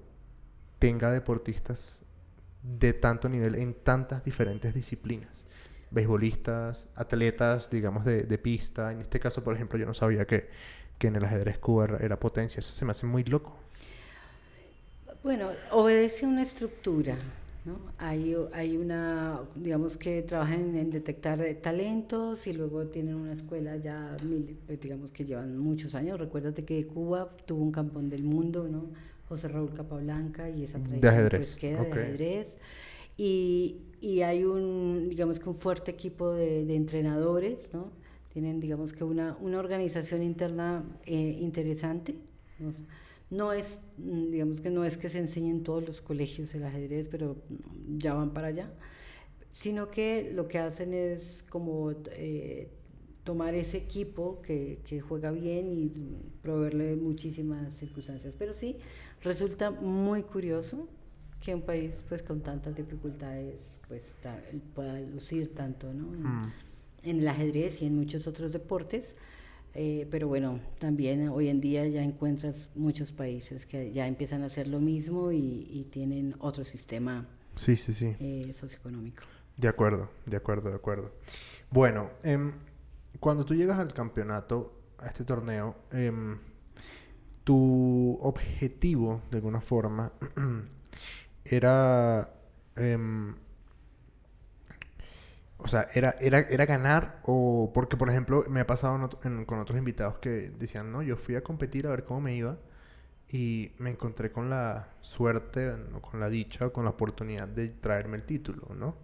[0.79, 2.03] tenga deportistas
[2.63, 5.47] de tanto nivel en tantas diferentes disciplinas.
[5.91, 8.91] Beisbolistas, atletas, digamos, de, de pista.
[8.91, 10.49] En este caso, por ejemplo, yo no sabía que,
[10.99, 12.61] que en el ajedrez Cuba era, potencia.
[12.61, 13.57] Eso se me hace muy loco.
[15.23, 17.19] Bueno, obedece a una estructura,
[17.65, 17.79] ¿no?
[17.99, 24.19] Hay, hay una, digamos que trabajan en detectar talentos y luego tienen una escuela ya,
[24.23, 26.19] mil- pues, digamos que llevan muchos años.
[26.19, 28.91] Recuérdate que Cuba tuvo un campeón del mundo, ¿no?
[29.29, 32.59] José Raúl Capablanca y esa De tradición ajedrez, pues queda de ajedrez.
[33.17, 37.93] Y, y hay un, digamos que un fuerte equipo de, de entrenadores, ¿no?
[38.35, 42.17] Tienen, digamos que una, una organización interna eh, interesante.
[43.31, 43.53] ¿no?
[43.53, 47.09] Es, mm, digamos que no es que se enseñe en todos los colegios el ajedrez,
[47.09, 47.37] pero
[47.97, 48.71] ya van para allá,
[49.53, 52.71] sino que lo que hacen es como eh,
[53.23, 55.93] tomar ese equipo que, que juega bien y
[56.43, 58.35] proveerle muchísimas circunstancias.
[58.37, 58.79] Pero sí,
[59.23, 60.89] resulta muy curioso
[61.41, 64.17] que un país pues con tantas dificultades pues
[64.75, 66.07] pueda lucir tanto ¿no?
[66.07, 66.53] Mm.
[67.05, 69.17] En el ajedrez y en muchos otros deportes.
[69.77, 74.47] Eh, pero bueno, también hoy en día ya encuentras muchos países que ya empiezan a
[74.47, 78.15] hacer lo mismo y, y tienen otro sistema Sí, sí, sí.
[78.21, 79.23] eh, socioeconómico.
[79.57, 81.13] De acuerdo, de acuerdo, de acuerdo.
[81.71, 82.53] Bueno, em,
[83.21, 86.39] cuando tú llegas al campeonato, a este torneo, em,
[87.43, 90.13] tu objetivo, de alguna forma,
[91.45, 92.31] era...
[95.65, 97.71] o sea, era, era, era ganar o...
[97.73, 99.11] Porque, por ejemplo, me ha pasado
[99.47, 102.59] con otros invitados que decían, no, yo fui a competir a ver cómo me iba
[103.33, 107.71] y me encontré con la suerte, o con la dicha o con la oportunidad de
[107.71, 108.99] traerme el título, ¿no?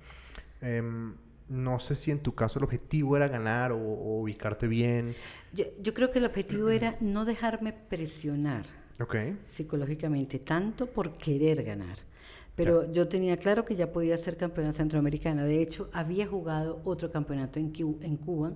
[0.61, 1.15] Em,
[1.49, 5.15] no sé si en tu caso el objetivo era ganar o, ubicarte bien.
[5.55, 8.67] Yo, creo que el objetivo era no dejarme presionar
[9.49, 11.97] psicológicamente, tanto por querer ganar.
[12.65, 15.45] Pero yo tenía claro que ya podía ser campeona centroamericana.
[15.45, 18.53] De hecho, había jugado otro campeonato en, en Cuba,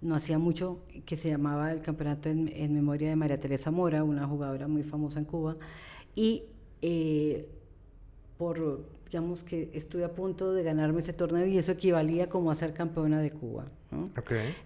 [0.00, 4.26] no hacía mucho, que se llamaba el campeonato en, memoria de María Teresa Mora, una
[4.26, 5.56] jugadora muy famosa en Cuba.
[6.14, 6.44] Y
[6.82, 7.48] eh,
[8.36, 12.54] por, digamos que estuve a punto de ganarme ese torneo y eso equivalía como a
[12.54, 13.66] ser campeona de Cuba.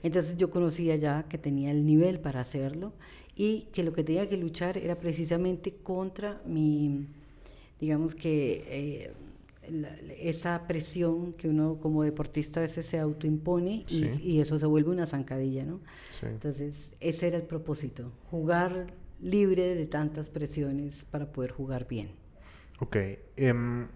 [0.02, 2.92] Entonces yo conocía ya que tenía el nivel para hacerlo
[3.36, 7.06] y que lo que tenía que luchar era precisamente contra mi
[7.82, 9.12] digamos que eh,
[10.20, 15.04] esa presión que uno como deportista a veces se autoimpone y, eso se vuelve una
[15.04, 15.80] zancadilla, ¿no?
[16.22, 18.86] Entonces, ese era el propósito, jugar
[19.20, 22.10] libre de tantas presiones para poder jugar bien.
[22.78, 22.96] Ok.
[23.36, 23.88] Em,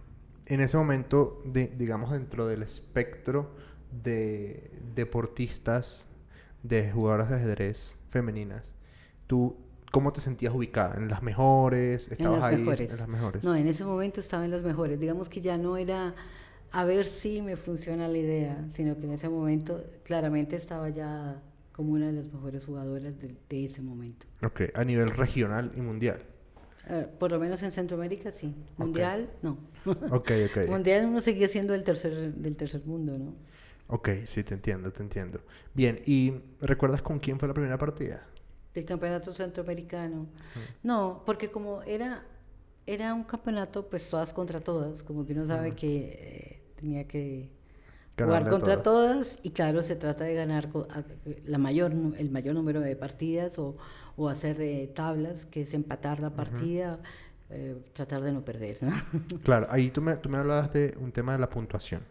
[0.47, 3.55] en ese momento, de, digamos, dentro del espectro
[4.03, 6.09] de deportistas,
[6.65, 8.75] de jugadoras de ajedrez femeninas,
[9.29, 9.57] ¿tú
[9.91, 10.97] ¿Cómo te sentías ubicada?
[10.97, 12.09] ¿En las mejores?
[12.11, 12.67] ¿Estabas ahí en
[12.99, 13.43] las mejores?
[13.43, 15.01] No, en ese momento estaba en las mejores.
[15.01, 16.15] Digamos que ya no era
[16.73, 21.41] a ver si me funciona la idea, sino que en ese momento claramente estaba ya
[21.73, 24.27] como una de las mejores jugadoras de, ese momento.
[24.43, 26.23] Ok, a nivel regional y mundial.
[26.89, 28.55] Eh, por lo menos en Centroamérica sí.
[28.77, 29.59] Mundial, no.
[30.11, 30.67] Ok, ok.
[30.69, 33.35] mundial uno seguía siendo el tercer, del tercer mundo, ¿no?
[33.89, 35.41] Ok, sí, te entiendo, te entiendo.
[35.75, 38.27] Bien, ¿y recuerdas con quién fue la primera partida?
[38.77, 40.27] Del campeonato centroamericano.
[40.83, 42.23] No, porque como era,
[42.87, 47.51] era un campeonato, pues todas contra todas, como que uno sabe que eh, tenía que
[48.17, 49.39] jugar contra todas.
[49.43, 50.69] y claro, se trata de ganar
[51.45, 53.77] la mayor, el mayor número de partidas o,
[54.17, 57.01] o hacer eh, tablas, que es empatar la partida.
[57.49, 58.77] Eh, tratar de no perder.
[59.45, 62.03] Claro, ahí tú me, tú me hablabas de un tema de la puntuación.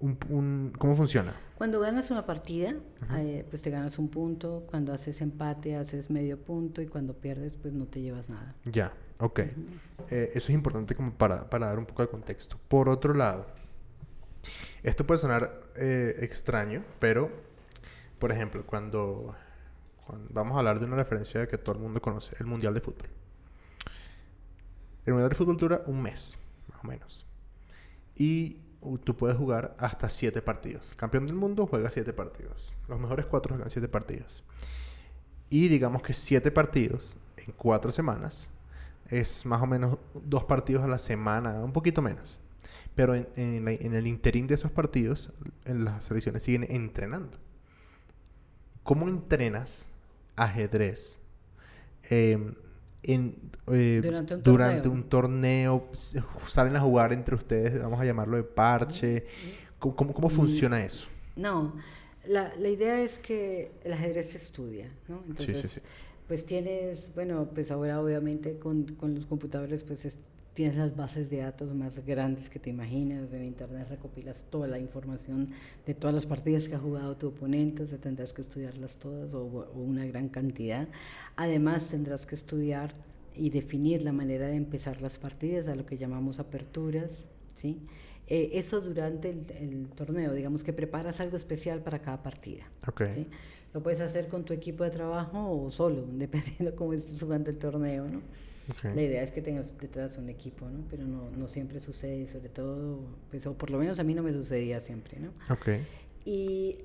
[0.00, 1.34] Un, ¿Cómo funciona?
[1.56, 2.74] Cuando ganas una partida,
[3.16, 4.64] eh, pues te ganas un punto.
[4.70, 6.80] Cuando haces empate, haces medio punto.
[6.80, 8.54] Y cuando pierdes, pues no te llevas nada.
[8.64, 9.40] Ya, ok.
[9.40, 12.56] Eh, eso es importante como para, para, dar un poco de contexto.
[12.68, 13.46] Por otro lado,
[14.84, 17.28] esto puede sonar eh, extraño, pero,
[18.20, 19.34] por ejemplo, cuando,
[20.06, 22.80] cuando vamos a hablar de una referencia que todo el mundo conoce, el Mundial de
[22.80, 23.08] Fútbol.
[25.04, 27.26] El Mundial de Fútbol dura un mes, más o menos.
[28.14, 28.58] Y
[29.04, 30.92] tú puedes jugar hasta 7 partidos.
[30.96, 32.72] Campeón del mundo juega 7 partidos.
[32.88, 34.44] Los mejores 4 juegan 7 partidos.
[35.50, 38.50] Y digamos que 7 partidos en 4 semanas
[39.08, 42.38] es más o menos 2 partidos a la semana, un poquito menos.
[42.94, 45.32] Pero en, en, el interín de esos partidos,
[45.64, 47.38] en las selecciones siguen entrenando.
[48.82, 49.88] ¿Cómo entrenas
[50.36, 51.18] ajedrez?
[52.10, 52.54] Eh,
[53.02, 55.88] eh, durante, un, torneo.
[56.46, 59.26] salen a jugar entre ustedes, vamos a llamarlo de parche.
[59.78, 61.08] ¿Cómo, cómo, funciona eso?
[61.36, 61.74] No,
[62.26, 65.22] la, la, idea es que el ajedrez se estudia, ¿no?
[65.28, 65.80] Entonces,
[66.26, 70.18] pues tienes, bueno, pues ahora obviamente con, con los computadores pues
[70.58, 74.80] tienes las bases de datos más grandes que te imaginas, en internet recopilas toda la
[74.80, 75.50] información
[75.86, 79.34] de todas las partidas que ha jugado tu oponente, o sea, tendrás que estudiarlas todas
[79.34, 80.88] o, o una gran cantidad.
[81.36, 82.92] Además tendrás que estudiar
[83.36, 87.78] y definir la manera de empezar las partidas, a lo que llamamos aperturas, ¿sí?
[88.26, 92.64] Eh, eso durante el, torneo, digamos que preparas algo especial para cada partida.
[92.84, 93.28] Okay.
[93.72, 97.58] Lo puedes hacer con tu equipo de trabajo o solo, dependiendo cómo estés jugando el
[97.58, 98.22] torneo, ¿no?
[98.82, 100.84] La idea es que tengas detrás un equipo, ¿no?
[100.90, 103.00] Pero no, no siempre sucede, sobre todo,
[103.30, 105.30] pues, o por lo menos a mí no me sucedía siempre, ¿no?
[105.54, 105.86] Okay.
[106.24, 106.78] Y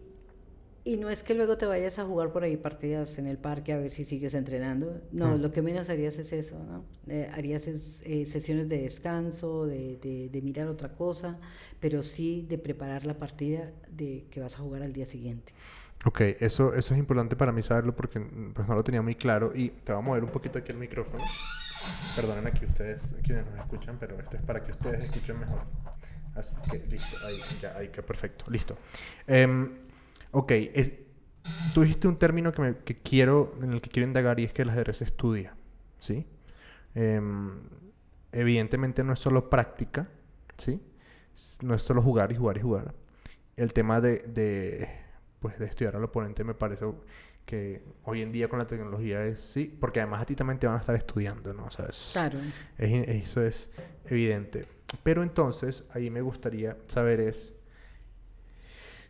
[0.86, 3.72] y no es que luego te vayas a jugar por ahí partidas en el parque
[3.72, 5.02] a ver si sigues entrenando.
[5.13, 6.84] No, lo que menos harías es eso, ¿no?
[7.08, 11.39] Eh, harías eh, sesiones de descanso, de, de, mirar otra cosa,
[11.80, 15.54] pero sí de preparar la partida de que vas a jugar al día siguiente.
[16.06, 18.19] Ok, eso, eso es importante para mí saberlo porque
[18.54, 19.54] pues, no lo tenía muy claro.
[19.56, 21.24] Y te voy a mover un poquito aquí el micrófono.
[22.15, 25.62] Perdonen aquí ustedes, quienes nos escuchan, pero esto es para que ustedes escuchen mejor.
[26.36, 28.78] Así que listo, ahí, ya, ahí, que perfecto, listo.
[29.28, 29.69] Um,
[30.36, 30.96] Ok, es,
[31.76, 34.52] tú dijiste un término que, me, que, quiero, en el que quiero indagar y es
[34.52, 35.56] que el ajedrez estudia,
[36.00, 36.26] ¿sí?
[36.96, 37.62] Em,
[38.32, 40.10] evidentemente no es solo práctica,
[40.58, 40.82] ¿sí?
[41.62, 42.96] No es solo jugar y jugar y jugar.
[43.56, 44.89] El tema de, de,
[45.39, 46.86] pues, de estudiar al oponente me parece
[47.45, 50.67] que hoy en día con la tecnología es sí, porque además a ti también te
[50.67, 51.65] van a estar estudiando, ¿no?
[51.65, 52.39] O sea, claro.
[52.77, 53.69] eso es
[54.06, 54.67] evidente.
[55.03, 57.56] Pero entonces, ahí me gustaría saber es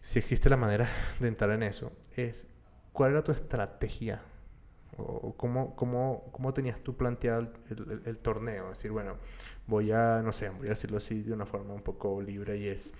[0.02, 0.88] si existe la manera
[1.20, 2.48] de entrar en eso, es
[2.92, 4.22] cuál era tu estrategia
[4.98, 8.72] o cómo, cómo, cómo tenías tú planteado el, el, torneo.
[8.72, 9.16] Es decir, bueno,
[9.68, 12.68] voy a, no sé, voy a decirlo así de una forma un poco libre y
[12.68, 12.94] es,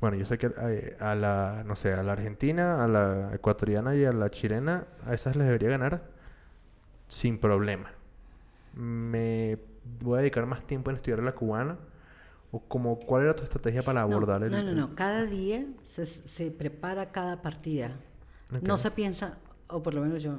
[0.00, 3.94] bueno, yo sé que eh, a, la, no sé, a la argentina, a la ecuatoriana
[3.94, 6.02] y a la chilena, a esas les debería ganar
[7.08, 7.90] sin problema.
[8.74, 9.58] Me
[10.00, 11.78] voy a dedicar más tiempo en estudiar a la cubana.
[12.50, 14.52] ¿O como, cuál era tu estrategia para abordar no, el...?
[14.52, 14.94] No, no, no.
[14.94, 17.96] Cada día se, se prepara cada partida.
[18.62, 20.38] No se piensa, o por lo menos yo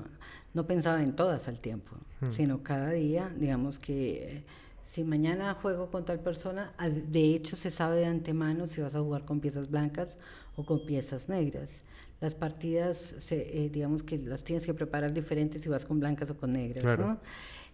[0.56, 2.32] no pensaba en todas al tiempo, hmm.
[2.32, 4.46] sino cada día, digamos que eh,
[4.84, 9.02] si mañana juego con tal persona, de hecho se sabe de antemano si vas a
[9.02, 10.18] jugar con piezas blancas
[10.56, 11.82] o con piezas negras.
[12.22, 16.30] Las partidas, se, eh, digamos que las tienes que preparar diferentes si vas con blancas
[16.30, 17.20] o con negras, ¿no?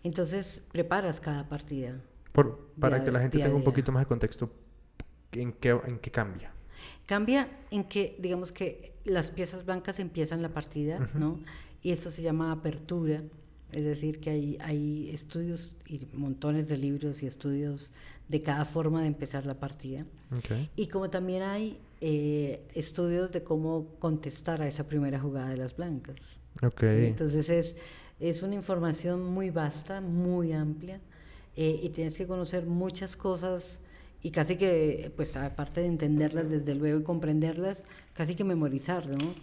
[0.04, 2.02] Entonces preparas cada partida.
[2.80, 4.52] para que la gente tenga un poquito más de contexto,
[5.34, 6.52] ¿en qué, ¿en qué cambia?
[7.06, 11.40] Cambia en que, digamos que las piezas blancas empiezan la partida, ¿no?
[11.82, 13.24] Y eso se llama apertura,
[13.72, 17.92] es decir, que hay, hay estudios y montones de libros y estudios
[18.28, 20.06] de cada forma de empezar la partida.
[20.76, 25.76] Y como también hay eh, estudios de cómo contestar a esa primera jugada de las
[25.76, 26.16] blancas.
[26.64, 27.08] Okay.
[27.08, 27.76] Entonces es,
[28.20, 31.02] es una información muy vasta, muy amplia,
[31.56, 33.82] eh, y tienes que conocer muchas cosas
[34.24, 39.34] y casi que, pues aparte de entenderlas desde luego y comprenderlas, casi que memorizar, ¿no?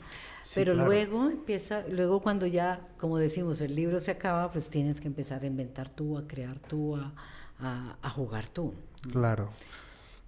[0.55, 5.09] Pero luego empieza, luego cuando ya, como decimos, el libro se acaba, pues tienes que
[5.09, 7.13] empezar a inventar tú, a crear tú, a,
[7.61, 8.73] a, jugar tú.
[9.11, 9.51] Claro.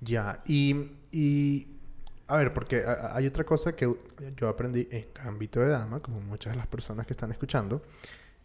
[0.00, 0.74] Ya, y,
[1.12, 1.68] y
[2.26, 2.82] a ver, porque
[3.12, 3.92] hay otra cosa que
[4.36, 7.82] yo aprendí en ámbito de dama, como muchas de las personas que están escuchando,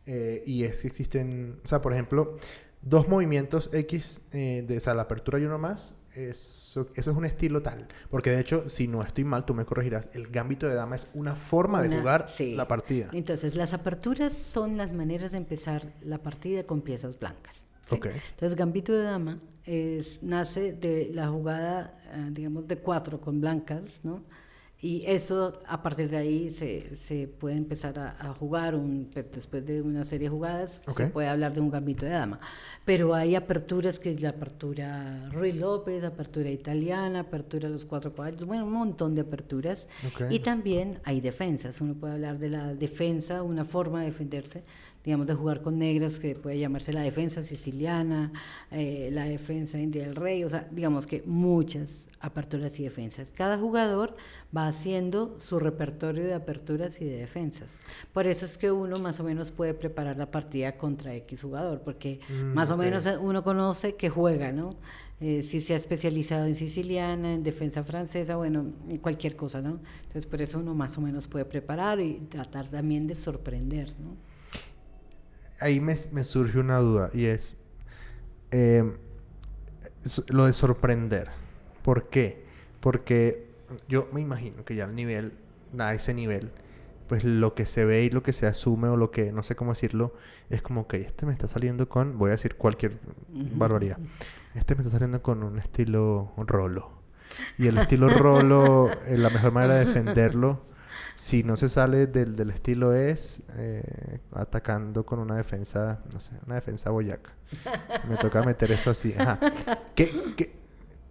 [0.06, 2.38] eh, y es que existen, o sea, por ejemplo,
[2.86, 7.26] dos movimientos X eh, de o la apertura y uno más, eso, eso, es un
[7.26, 7.88] estilo tal.
[8.10, 11.10] Porque de hecho, si no estoy mal, tú me corregirás, el gambito de dama es
[11.14, 13.10] una forma de jugar la partida.
[13.12, 17.66] Entonces, las aperturas son las maneras de empezar la partida con piezas blancas.
[17.92, 24.00] Entonces, gambito de dama es, nace de la jugada, eh, digamos, de cuatro con blancas,
[24.04, 24.24] ¿no?
[24.82, 29.66] Y eso, a partir de ahí, se, se puede empezar a, jugar, un, pues, después
[29.66, 32.40] de una serie de jugadas, se puede hablar de un gambito de dama.
[32.84, 38.14] Pero hay aperturas, que es la apertura Ruiz López, apertura italiana, apertura de los cuatro
[38.14, 39.88] caballos, bueno, un montón de aperturas.
[40.30, 44.64] Y también hay defensas, uno puede hablar de la defensa, una forma de defenderse,
[45.06, 48.34] digamos, de jugar con negras, que puede llamarse la defensa siciliana,
[48.72, 53.32] eh, la defensa india del rey, o sea, digamos que muchas aperturas y defensas.
[53.32, 54.16] Cada jugador
[54.56, 57.78] va haciendo su repertorio de aperturas y de defensas.
[58.14, 61.82] Por eso es que uno más o menos puede preparar la partida contra X jugador,
[61.82, 64.76] porque mm, más o menos uno conoce que juega, ¿no?
[65.22, 69.80] Eh, si se ha especializado en siciliana, en defensa francesa, bueno, en cualquier cosa, ¿no?
[70.02, 74.35] Entonces por eso uno más o menos puede preparar y tratar también de sorprender, ¿no?
[75.66, 77.58] Ahí me, me surge una duda y es
[78.52, 78.94] em,
[80.30, 81.30] lo de sorprender.
[81.82, 82.46] ¿Por qué?
[82.82, 83.50] Porque
[83.90, 85.34] yo me imagino que ya al nivel,
[85.80, 86.52] a ese nivel,
[87.08, 89.56] pues lo que se ve y lo que se asume o lo que, no sé
[89.56, 90.14] cómo decirlo,
[90.52, 93.00] es como que este me está saliendo con, voy a decir cualquier
[93.30, 93.98] barbaridad,
[94.54, 96.92] este me está saliendo con un estilo rolo.
[97.58, 100.62] Y el estilo rolo, eh, la mejor manera de defenderlo
[101.16, 106.34] si no se sale del, del estilo es eh, atacando con una defensa, no sé,
[106.46, 107.34] una defensa boyaca.
[108.10, 109.14] Me toca meter eso así.
[109.18, 109.40] Ajá.
[109.96, 110.54] ¿Qué, qué,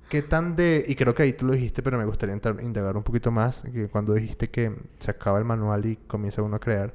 [0.08, 0.84] qué tan de...?
[0.86, 3.62] Y creo que ahí tú lo dijiste, pero me gustaría indagar un poquito más.
[3.62, 6.94] Que cuando dijiste que se acaba el manual y comienza uno a crear.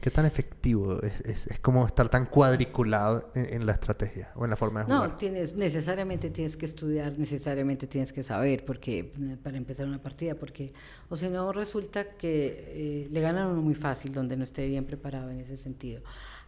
[0.00, 4.50] ¿Qué tan efectivo es, es, es como estar tan cuadriculado en, la estrategia o en
[4.50, 5.08] la forma de jugar?
[5.08, 10.00] No, tienes, necesariamente tienes que estudiar, necesariamente tienes que saber porque eh, para empezar una
[10.00, 10.72] partida, porque
[11.08, 14.84] o si no resulta que eh, le ganan uno muy fácil donde no esté bien
[14.84, 16.00] preparado en ese sentido.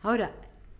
[0.02, 0.32] Ahora,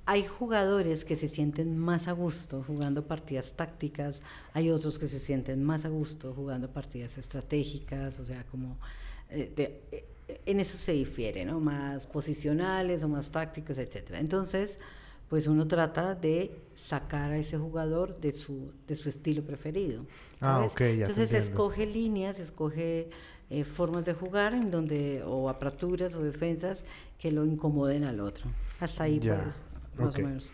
[0.07, 4.23] hay jugadores que se sienten más a gusto jugando partidas tácticas,
[4.55, 8.79] hay otros que se sienten más a gusto jugando partidas estratégicas, o sea, como
[9.29, 10.05] eh, de,
[10.47, 11.61] en eso se difiere, ¿no?
[11.61, 14.21] Más posicionales o más tácticos, etcétera.
[14.21, 14.79] Entonces,
[15.29, 20.05] pues uno trata de sacar a ese jugador de su, de su estilo preferido.
[20.41, 23.11] Ah, ok, ya Entonces escoge líneas, escoge
[23.49, 26.85] eh, formas de jugar en donde, o aperturas o defensas
[27.19, 28.51] que lo incomoden al otro.
[28.81, 29.63] Hasta ahí, pues,
[29.97, 30.51] más o menos.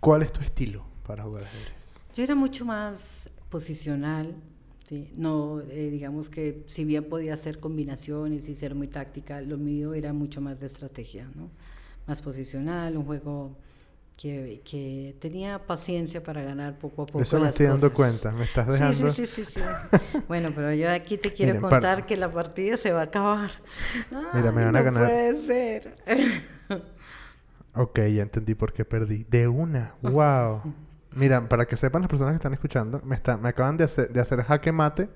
[0.00, 1.72] ¿Cuál es tu estilo para jugar ajedrez?
[2.14, 4.34] Yo era mucho más posicional,
[5.16, 9.94] no, eh, digamos que si bien podía hacer combinaciones y ser muy táctica, lo mío
[9.94, 11.50] era mucho más de estrategia, ¿no?
[12.06, 13.56] Más posicional, un juego
[14.16, 17.22] que, que, tenía paciencia para ganar poco a poco.
[17.22, 19.12] Eso me estoy dando cuenta, me estás dejando.
[19.12, 19.60] Sí, sí, sí, sí.
[20.28, 23.50] bueno, pero yo aquí te quiero contar que la partida se va a acabar.
[24.34, 25.02] Mira, me van a ganar.
[25.02, 25.94] No puede ser.
[27.74, 29.24] ok, ya entendí por qué perdí.
[29.28, 30.62] De una, wow.
[31.18, 34.08] Mira, para que sepan las personas que están escuchando, me, está, me acaban de hacer,
[34.10, 35.08] de hacer jaque mate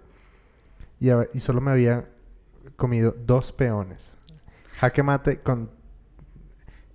[0.98, 2.08] y, y solo me había
[2.76, 4.12] comido dos peones.
[4.80, 5.70] Jaque mate con,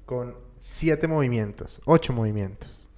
[0.06, 2.90] con siete movimientos, ocho movimientos.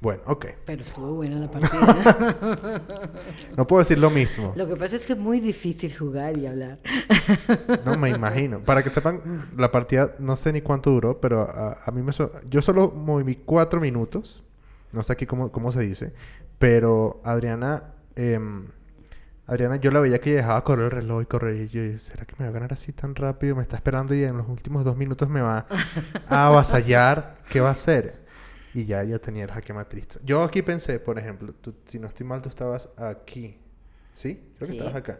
[0.00, 0.46] Bueno, ok.
[0.64, 3.12] Pero estuvo buena la partida.
[3.56, 4.54] no puedo decir lo mismo.
[4.56, 6.78] Lo que pasa es que es muy difícil jugar y hablar.
[7.84, 8.60] no me imagino.
[8.60, 12.12] Para que sepan, la partida no sé ni cuánto duró, pero a, mí me...
[12.48, 14.42] yo solo moví cuatro minutos.
[14.92, 16.12] No sé aquí cómo, cómo se dice.
[16.58, 17.94] Pero Adriana...
[18.16, 18.66] Em,
[19.46, 21.56] Adriana, yo la veía que dejaba correr el reloj y correr.
[21.56, 23.56] Y yo, ¿será que me va a ganar así tan rápido?
[23.56, 25.66] Me está esperando y en los últimos dos minutos me va
[26.28, 27.38] a avasallar.
[27.48, 28.20] ¿Qué va a hacer?
[28.74, 30.20] Y ya, ya tenía el jaque listo.
[30.22, 33.58] Yo aquí pensé, por ejemplo, tú, si no estoy mal, tú estabas aquí.
[34.14, 34.40] ¿Sí?
[34.56, 35.18] Creo que estabas acá.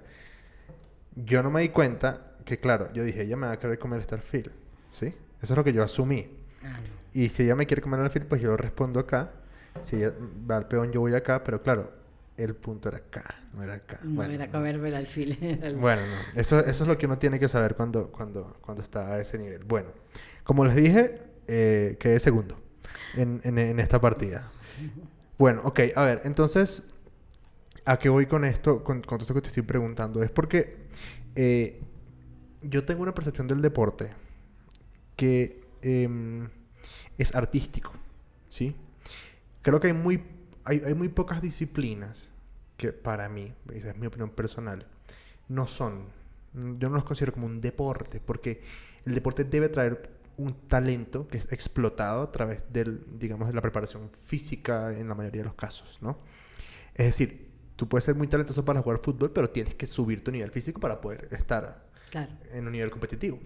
[1.16, 4.00] Yo no me di cuenta que, claro, yo dije, ella me va a querer comer
[4.00, 4.52] este alfil.
[4.90, 5.06] ¿Sí?
[5.42, 6.38] Eso es lo que yo asumí.
[6.62, 6.78] Ah,
[7.12, 9.32] y si ella me quiere comer el alfil, pues yo respondo acá.
[9.80, 10.12] Si ella
[10.50, 11.42] va al peón, yo voy acá.
[11.44, 11.92] Pero claro,
[12.36, 14.00] el punto era acá, no era acá.
[14.02, 15.38] No era comerme el alfil.
[15.80, 16.40] bueno, no.
[16.40, 19.38] Eso, eso es lo que uno tiene que saber cuando, cuando, cuando está a ese
[19.38, 19.64] nivel.
[19.64, 19.90] Bueno,
[20.44, 22.60] como les dije, eh, quedé segundo
[23.14, 24.50] en, en, esta partida.
[25.38, 26.90] Bueno, ok, a ver, entonces,
[27.84, 30.22] ¿a qué voy con esto, con, con esto que te estoy preguntando?
[30.22, 30.76] Es porque
[31.34, 31.80] eh,
[32.62, 34.10] yo tengo una percepción del deporte
[35.16, 36.48] que em,
[37.18, 37.92] es artístico,
[38.48, 38.76] ¿sí?
[39.62, 40.22] Creo que hay muy
[40.64, 42.32] hay, hay, muy pocas disciplinas
[42.76, 44.86] que para mí, esa es mi opinión personal,
[45.48, 46.04] no son,
[46.54, 48.62] yo no los considero como un deporte, porque
[49.04, 53.60] el deporte debe traer un talento que es explotado a través del, digamos, de la
[53.60, 56.18] preparación física en la mayoría de los casos, ¿no?
[56.94, 60.30] Es decir, tú puedes ser muy talentoso para jugar fútbol, pero tienes que subir tu
[60.30, 61.86] nivel físico para poder estar
[62.50, 63.38] en un nivel competitivo.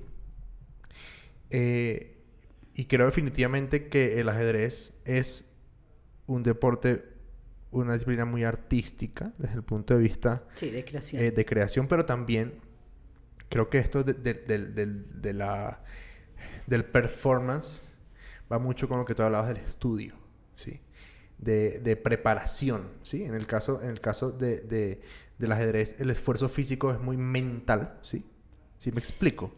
[1.50, 2.22] Eh,
[2.74, 5.53] y creo definitivamente que el ajedrez es
[6.26, 7.04] un deporte,
[7.70, 11.22] una disciplina muy artística desde el punto de vista de, creación.
[11.22, 12.54] Eh, de creación, pero también
[13.48, 15.82] creo que esto de, de, la,
[16.66, 17.82] del performance
[18.50, 20.14] va mucho con lo que tú hablabas del estudio,
[20.56, 20.80] ¿sí?
[21.38, 23.24] De, preparación, ¿sí?
[23.24, 25.00] En el caso, en el caso de,
[25.38, 28.24] del ajedrez, el esfuerzo físico es muy mental, ¿sí?
[28.78, 29.52] ¿Sí me explico?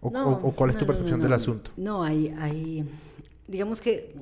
[0.00, 1.70] ¿O, cuál es tu percepción del asunto?
[1.76, 2.88] No, hay, hay,
[3.48, 4.14] digamos que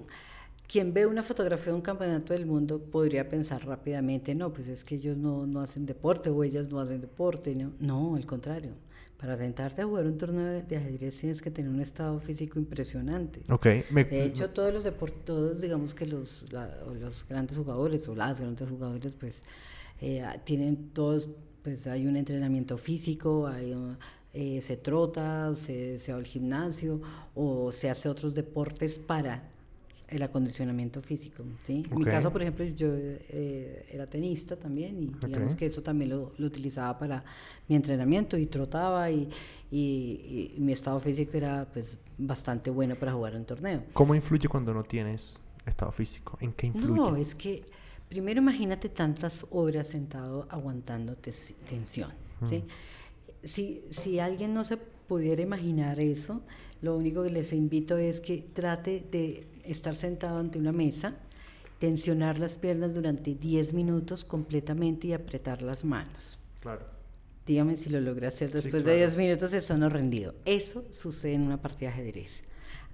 [0.73, 4.85] quien ve una fotografía de un campeonato del mundo podría pensar rápidamente, no, pues es
[4.85, 7.55] que ellos no, no hacen deporte o ellas no hacen deporte.
[7.55, 8.71] No, no al contrario.
[9.19, 13.43] Para sentarte a jugar un torneo de ajedrez tienes que tener un estado físico impresionante.
[13.51, 13.85] Okay.
[13.91, 18.67] de hecho, todos los deportes, todos digamos que los, los grandes jugadores o las grandes
[18.67, 19.45] jugadores, pues
[20.01, 21.29] eh, tienen todos,
[21.63, 23.77] pues hay un entrenamiento físico, hay
[24.33, 27.03] eh, se trota, se, se va al gimnasio
[27.35, 29.53] o se hace otros deportes para
[30.13, 31.43] el acondicionamiento físico.
[31.65, 31.85] ¿sí?
[31.91, 36.11] En mi caso, por ejemplo, yo eh, era tenista también y digamos que eso también
[36.11, 37.25] lo, lo, utilizaba para
[37.69, 39.29] mi entrenamiento y trotaba y,
[39.71, 43.85] y, mi estado físico era pues bastante bueno para jugar un torneo.
[43.95, 46.37] ¿Cómo influye cuando no tienes estado físico?
[46.41, 46.95] ¿En qué influye?
[46.95, 47.65] No, es que
[48.09, 52.13] primero imagínate tantas horas sentado aguantando tensión.
[52.47, 52.65] ¿sí?
[53.43, 56.43] Si, si alguien no se pudiera imaginar eso,
[56.83, 61.15] lo único que les invito es que trate de estar sentado ante una mesa,
[61.79, 66.39] tensionar las piernas durante 10 minutos completamente y apretar las manos.
[66.61, 66.87] Claro.
[67.45, 70.35] Dígame si lo logra hacer después de 10 minutos, eso no rendido.
[70.45, 72.43] Eso sucede en una partida de ajedrez.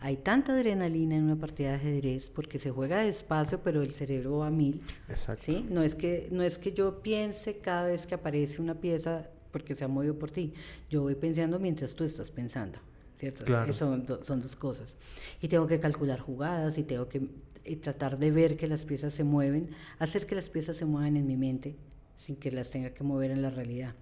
[0.00, 4.38] Hay tanta adrenalina en una partida de ajedrez porque se juega despacio, pero el cerebro
[4.38, 4.80] va a mil.
[5.08, 5.44] Exacto.
[5.44, 5.66] ¿sí?
[5.68, 9.74] No, es que, no es que yo piense cada vez que aparece una pieza porque
[9.74, 10.54] se ha movido por ti.
[10.88, 12.78] Yo voy pensando mientras tú estás pensando.
[13.18, 13.44] ¿Cierto?
[13.72, 14.96] Son, son dos cosas.
[15.40, 17.28] Y tengo que calcular jugadas y tengo que
[17.64, 21.16] eh, tratar de ver que las piezas se mueven, hacer que las piezas se muevan
[21.16, 21.76] en mi mente
[22.16, 23.94] sin que las tenga que mover en la realidad.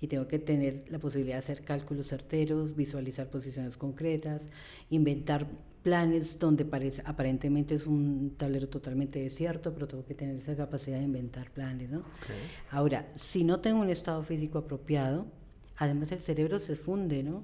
[0.00, 4.48] Y tengo que tener la posibilidad de hacer cálculos certeros, visualizar posiciones concretas,
[4.90, 5.46] inventar
[5.82, 10.98] planes donde parece, aparentemente es un tablero totalmente desierto, pero tengo que tener esa capacidad
[10.98, 11.90] de inventar planes.
[11.90, 12.02] ¿no?
[12.70, 15.26] Ahora, si no tengo un estado físico apropiado,
[15.76, 17.42] además el cerebro se funde, ¿no?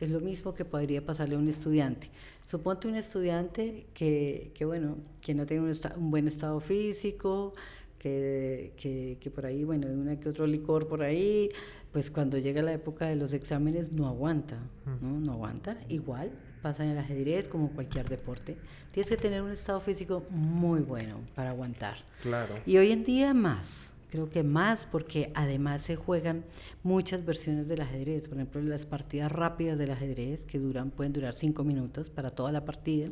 [0.00, 2.10] Es lo mismo que podría pasarle a un estudiante.
[2.46, 7.54] Suponte un estudiante que, que bueno, que no tiene un, buen estado físico,
[7.98, 11.50] que, que, que, por ahí, bueno, una que otro licor por ahí,
[11.92, 14.58] pues cuando llega la época de los exámenes no aguanta,
[15.00, 15.20] ¿no?
[15.20, 15.76] No aguanta.
[15.88, 16.30] Igual
[16.62, 18.56] pasa en el ajedrez como cualquier deporte.
[18.92, 21.96] Tienes que tener un estado físico muy bueno para aguantar.
[22.22, 22.54] Claro.
[22.66, 26.44] Y hoy en día más, creo que más porque además se juegan
[26.82, 28.28] muchas versiones del ajedrez.
[28.28, 32.52] Por ejemplo, las partidas rápidas del ajedrez que duran, pueden durar cinco minutos para toda
[32.52, 33.10] la partida.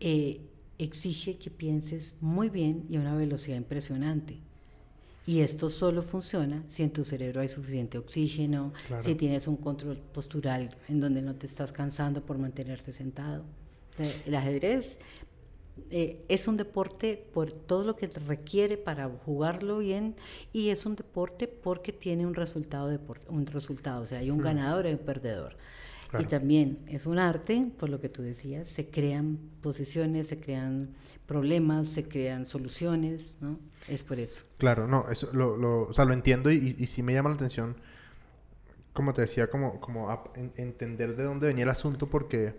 [0.00, 0.40] Eh,
[0.78, 4.38] exige que pienses muy bien y a una velocidad impresionante.
[5.26, 9.98] Y esto solo funciona si en tu cerebro hay suficiente oxígeno, si tienes un control
[9.98, 13.44] postural en donde no te estás cansando por mantenerte sentado.
[14.26, 14.96] el ajedrez
[15.90, 20.16] eh, es un deporte por todo lo que requiere para jugarlo bien
[20.52, 22.98] y es un deporte porque tiene un resultado, de,
[23.28, 25.56] un resultado o sea, hay un ganador y un perdedor.
[26.18, 30.94] Y también es un arte, por lo que tú decías, se crean posiciones, se crean
[31.26, 33.58] problemas, se crean soluciones, ¿no?
[33.88, 34.44] Es por eso.
[34.56, 37.34] Claro, no, eso lo, lo, o sea, lo entiendo y, y, sí me llama la
[37.34, 37.76] atención,
[38.98, 42.56] como te decía, como, como entender de dónde venía el asunto, porque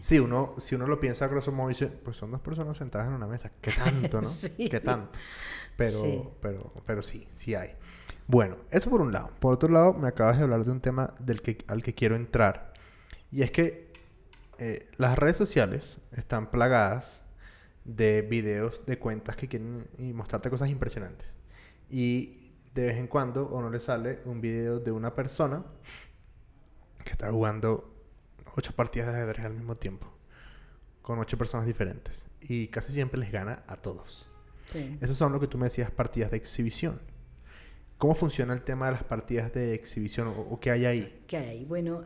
[0.00, 0.18] sí.
[0.18, 3.14] uno, si uno lo piensa a grosso modo, dice, pues son dos personas sentadas en
[3.14, 4.34] una mesa, ¿qué tanto, no?
[4.58, 5.16] ¿Qué tanto?
[5.76, 7.76] Pero, pero, pero sí, sí hay.
[8.26, 9.30] Bueno, eso por un lado.
[9.38, 12.16] Por otro lado, me acabas de hablar de un tema del que, al que quiero
[12.16, 12.72] entrar
[13.30, 13.92] y es que
[14.58, 17.22] eh, las redes sociales están plagadas
[17.84, 21.38] de videos de cuentas que quieren mostrarte cosas impresionantes.
[21.88, 22.45] Y
[22.76, 25.64] de vez en cuando o no le sale un video de una persona
[27.04, 27.92] que está jugando
[28.54, 30.06] ocho partidas de ajedrez al mismo tiempo
[31.02, 34.28] con ocho personas diferentes y casi siempre les gana a todos.
[34.68, 34.96] Sí.
[35.00, 37.00] Esos son lo que tú me decías partidas de exhibición.
[37.98, 41.24] ¿Cómo funciona el tema de las partidas de exhibición o, o qué hay ahí?
[41.26, 41.64] ¿Qué hay?
[41.64, 42.04] Bueno,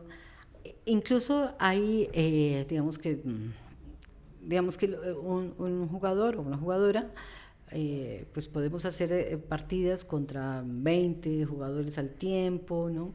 [0.85, 3.53] incluso hay, eh, digamos que, mm,
[4.47, 7.11] digamos que eh, un, jugador o una jugadora,
[7.71, 13.13] eh, pues podemos hacer partidas contra 20 jugadores al tiempo, ¿no?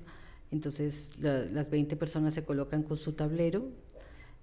[0.50, 3.68] Entonces las 20 personas se colocan con su tablero,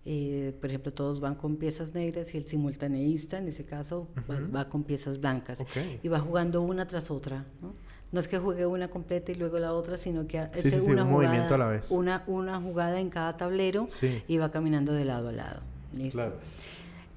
[0.04, 4.84] por ejemplo, todos van con piezas negras y el simultaneísta, en ese caso, va, con
[4.84, 5.64] piezas blancas
[6.04, 7.46] y va jugando una tras otra.
[7.62, 7.74] ¿no?
[8.14, 11.06] no es que juegue una completa y luego la otra, sino que hace una jugada,
[11.06, 11.90] movimiento a la vez.
[11.90, 13.90] Una, una jugada en cada tablero
[14.28, 15.62] y va caminando de lado a lado.
[15.94, 16.32] ¿Listo?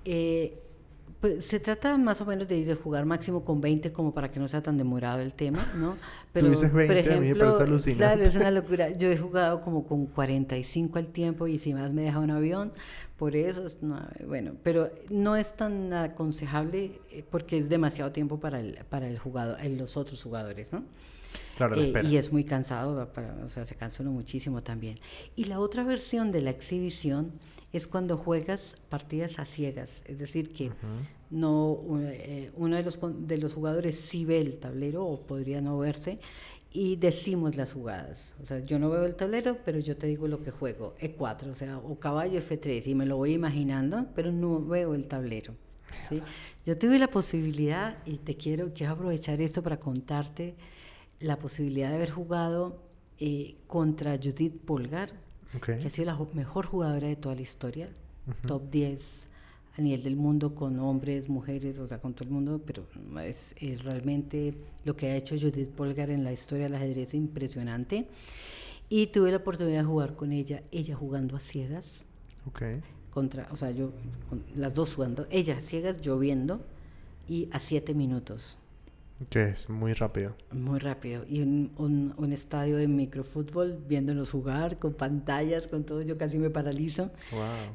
[0.07, 0.59] Eh,
[1.21, 4.31] pues se trata más o menos de ir a jugar máximo con 20 como para
[4.31, 5.97] que no sea tan demorado el tema, ¿no?
[6.33, 8.91] Pero, Tú dices 20, por ejemplo, a mí Claro, es una locura.
[8.91, 12.73] Yo he jugado como con 45 al tiempo y si más me deja un avión,
[13.17, 13.67] por eso,
[14.27, 19.19] bueno, pero no es tan aconsejable eh, porque es demasiado tiempo para el, para el
[19.19, 20.85] jugador, los otros jugadores, ¿no?
[21.57, 23.11] Claro, eh, y es muy cansado,
[23.45, 24.99] o sea, se cansa uno muchísimo también.
[25.35, 27.33] Y la otra versión de la exhibición
[27.73, 30.71] es cuando juegas partidas a ciegas, es decir, que
[31.31, 35.79] no eh, uno de los, de los jugadores sí ve el tablero o podría no
[35.79, 36.21] verse
[36.77, 38.35] y decimos las jugadas.
[38.43, 40.95] O sea, yo no veo el tablero, pero yo te digo lo que juego.
[41.01, 45.07] E4, o sea, o caballo F3, y me lo voy imaginando, pero no veo el
[45.07, 45.55] tablero.
[46.11, 46.21] ¿sí?
[46.67, 50.55] Yo tuve la posibilidad, y te quiero, quiero aprovechar esto para contarte
[51.21, 52.83] la posibilidad de haber jugado
[53.19, 55.11] eh, contra Judith Polgar,
[55.65, 57.89] que ha sido la mejor jugadora de toda la historia,
[58.47, 59.29] top 10
[59.79, 62.87] a nivel del mundo con hombres, mujeres, o sea, con todo el mundo, pero
[63.23, 63.55] es,
[63.85, 64.55] realmente
[64.85, 68.09] lo que ha hecho Judith Polgar en la historia del ajedrez impresionante.
[68.89, 72.05] Y tuve la oportunidad de jugar con ella, ella jugando a ciegas.
[72.47, 72.81] Okay.
[73.11, 73.91] Contra, o sea, yo,
[74.55, 76.61] las dos jugando, ella a ciegas, lloviendo,
[77.29, 78.59] y a siete minutos.
[79.31, 80.35] Que es muy rápido.
[80.53, 81.25] Muy rápido.
[81.27, 86.51] Y un, un, estadio de microfútbol viéndonos jugar con pantallas, con todo, yo casi me
[86.51, 87.11] paralizo.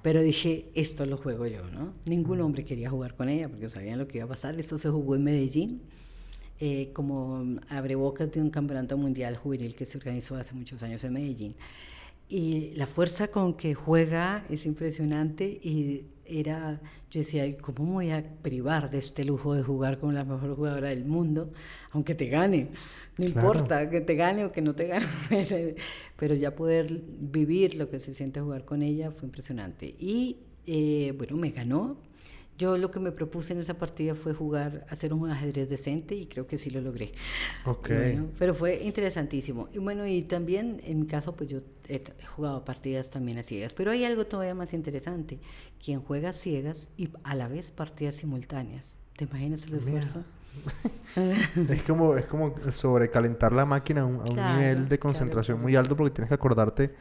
[0.03, 1.93] Pero dije, esto lo juego yo, ¿no?
[2.05, 2.41] Ningún mm.
[2.41, 4.59] hombre quería jugar con ella porque sabían lo que iba a pasar.
[4.59, 5.81] Esto se jugó en Medellín,
[6.59, 11.13] eh, como abrebocas de un campeonato mundial juvenil que se organizó hace muchos años en
[11.13, 11.55] Medellín.
[12.29, 18.11] Y la fuerza con que juega es impresionante y era, yo decía, ¿cómo me voy
[18.11, 21.51] a privar de este lujo de jugar con la mejor jugadora del mundo?
[21.91, 22.69] Aunque te gane,
[23.17, 25.05] no importa que te gane o que no te gane,
[26.17, 29.93] pero ya poder vivir lo que se siente jugar con ella fue impresionante.
[29.99, 31.97] Y eh, bueno, me ganó,
[32.61, 36.27] yo lo que me propuse en esa partida fue jugar, hacer un ajedrez decente y
[36.27, 37.11] creo que sí lo logré.
[37.65, 37.89] Ok.
[38.37, 39.67] pero fue interesantísimo.
[39.73, 42.03] Y bueno, y también en mi caso, pues yo he
[42.35, 43.73] jugado partidas también a ciegas.
[43.73, 45.39] Pero hay algo todavía más interesante.
[45.83, 48.97] Quien juega a ciegas y a la vez partidas simultáneas.
[49.17, 50.23] ¿Te imaginas el esfuerzo?
[51.69, 56.11] es como es como sobrecalentar la máquina a un, nivel de concentración muy alto porque
[56.11, 56.93] tienes que acordarte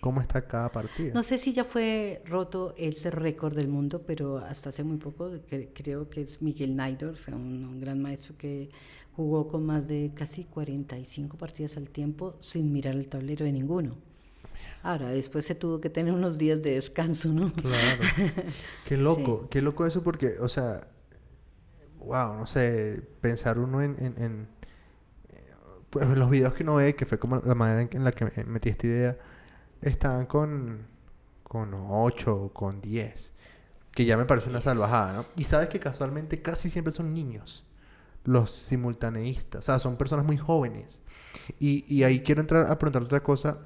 [0.00, 1.12] ¿Cómo está cada partida?
[1.14, 5.30] No sé si ya fue roto ese récord del mundo, pero hasta hace muy poco
[5.74, 8.70] creo que es Miguel Naidor, fue un, gran maestro que
[9.16, 13.96] jugó con más de casi 45 partidas al tiempo sin mirar el tablero de ninguno.
[14.82, 17.52] Ahora, después se tuvo que tener unos días de descanso, ¿no?
[17.52, 18.02] Claro.
[18.84, 20.88] Qué loco, qué loco eso porque, o sea,
[21.98, 24.48] wow, no sé, pensar uno en, en, en
[25.90, 28.68] pues, los videos que uno ve, que fue como la manera en la que metí
[28.68, 29.18] esta idea,
[29.82, 30.86] estaban con,
[31.42, 33.32] con 8, con 10,
[33.92, 35.26] que ya me parece una salvajada, ¿no?
[35.36, 37.66] Y sabes que casualmente casi siempre son niños
[38.24, 41.02] los simultaneístas, o sea, son personas muy jóvenes.
[41.58, 43.60] Y, y ahí quiero entrar a preguntar otra cosa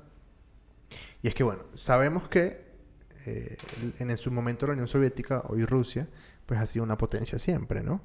[1.25, 2.63] y es que, bueno, sabemos que
[3.25, 3.57] eh,
[3.99, 6.07] en su momento la Unión Soviética, hoy Rusia,
[6.45, 8.03] pues ha sido una potencia siempre, ¿no?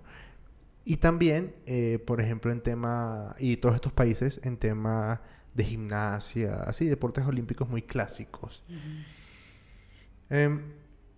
[0.86, 5.22] Y también, eh, por ejemplo, en tema, y todos estos países en tema
[5.60, 8.64] de gimnasia, así, deportes olímpicos muy clásicos.
[10.30, 10.62] Em,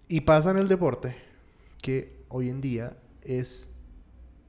[0.07, 1.15] y pasa en el deporte
[1.83, 3.69] que hoy en día es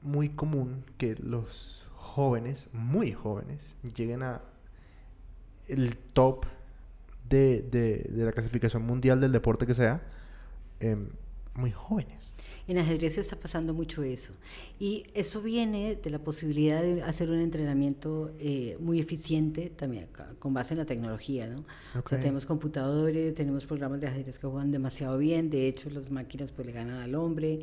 [0.01, 4.41] muy común que los jóvenes, muy jóvenes, lleguen a
[5.67, 6.45] el top
[7.29, 10.01] de, la clasificación mundial del deporte que sea,
[10.79, 11.09] em,
[11.55, 12.33] muy jóvenes.
[12.67, 14.33] En ajedrez está pasando mucho eso.
[14.79, 20.07] Y eso viene de la posibilidad de hacer un entrenamiento eh, muy eficiente, también
[20.39, 21.47] con base en la tecnología.
[21.47, 21.63] ¿no?
[22.03, 26.65] tenemos computadores, tenemos programas de ajedrez que juegan demasiado bien, de hecho las máquinas pues
[26.65, 27.59] le ganan al hombre.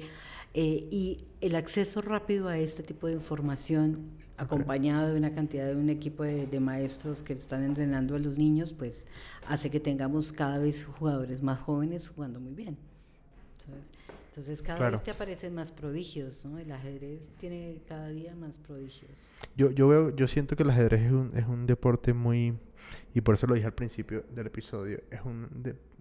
[0.53, 5.76] Eh, y el acceso rápido a este tipo de información acompañado de una cantidad de
[5.76, 9.07] un equipo de, maestros que están entrenando a los niños, pues
[9.47, 12.89] hace que tengamos cada vez jugadores más jóvenes jugando muy bien.
[14.31, 16.59] Entonces cada vez te aparecen más prodigios, ¿no?
[16.59, 19.33] El ajedrez tiene cada día más prodigios.
[19.57, 22.57] Yo, yo veo, yo siento que el ajedrez es un, es un deporte muy,
[23.13, 25.49] y por eso lo dije al principio del episodio, es un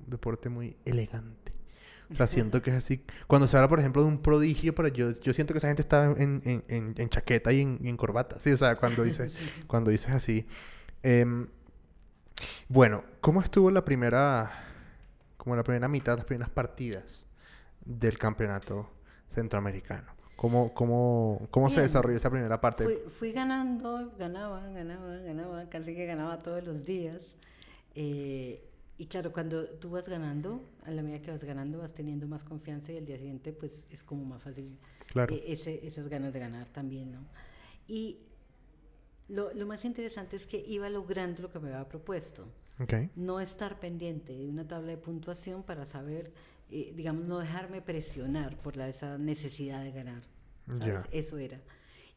[0.05, 1.53] deporte muy elegante.
[2.11, 3.03] O sea, siento que es así.
[3.27, 5.83] Cuando se habla, por ejemplo, de un prodigio, pero yo, yo siento que esa gente
[5.83, 8.39] está en, en, en, chaqueta y en, corbata.
[8.39, 9.29] Sí, o sea, cuando, dice,
[9.67, 10.45] cuando dices así.
[11.03, 11.47] Em,
[12.67, 14.51] bueno, ¿cómo estuvo la primera,
[15.37, 17.27] como la primera mitad, las primeras partidas
[17.89, 18.87] del campeonato
[19.27, 20.13] centroamericano?
[20.35, 22.85] ¿Cómo, cómo, cómo se desarrolló esa primera parte?
[22.85, 27.35] Fui, fui, ganando, ganaba, ganaba, ganaba, casi que ganaba todos los días.
[27.93, 28.65] Eh,
[28.97, 32.45] y claro, cuando tú vas ganando, a la medida que vas ganando, vas teniendo más
[32.45, 34.77] confianza y el día siguiente, pues es como más fácil
[35.15, 37.25] eh, ese, esas ganas de ganar también, ¿no?
[37.87, 38.19] Y
[39.27, 42.47] lo, lo, más interesante es que iba logrando lo que me había propuesto.
[42.79, 43.09] Okay.
[43.15, 46.31] No estar pendiente de una tabla de puntuación para saber,
[46.69, 50.23] eh, digamos, no dejarme presionar por la, esa necesidad de ganar.
[51.11, 51.59] Eso era.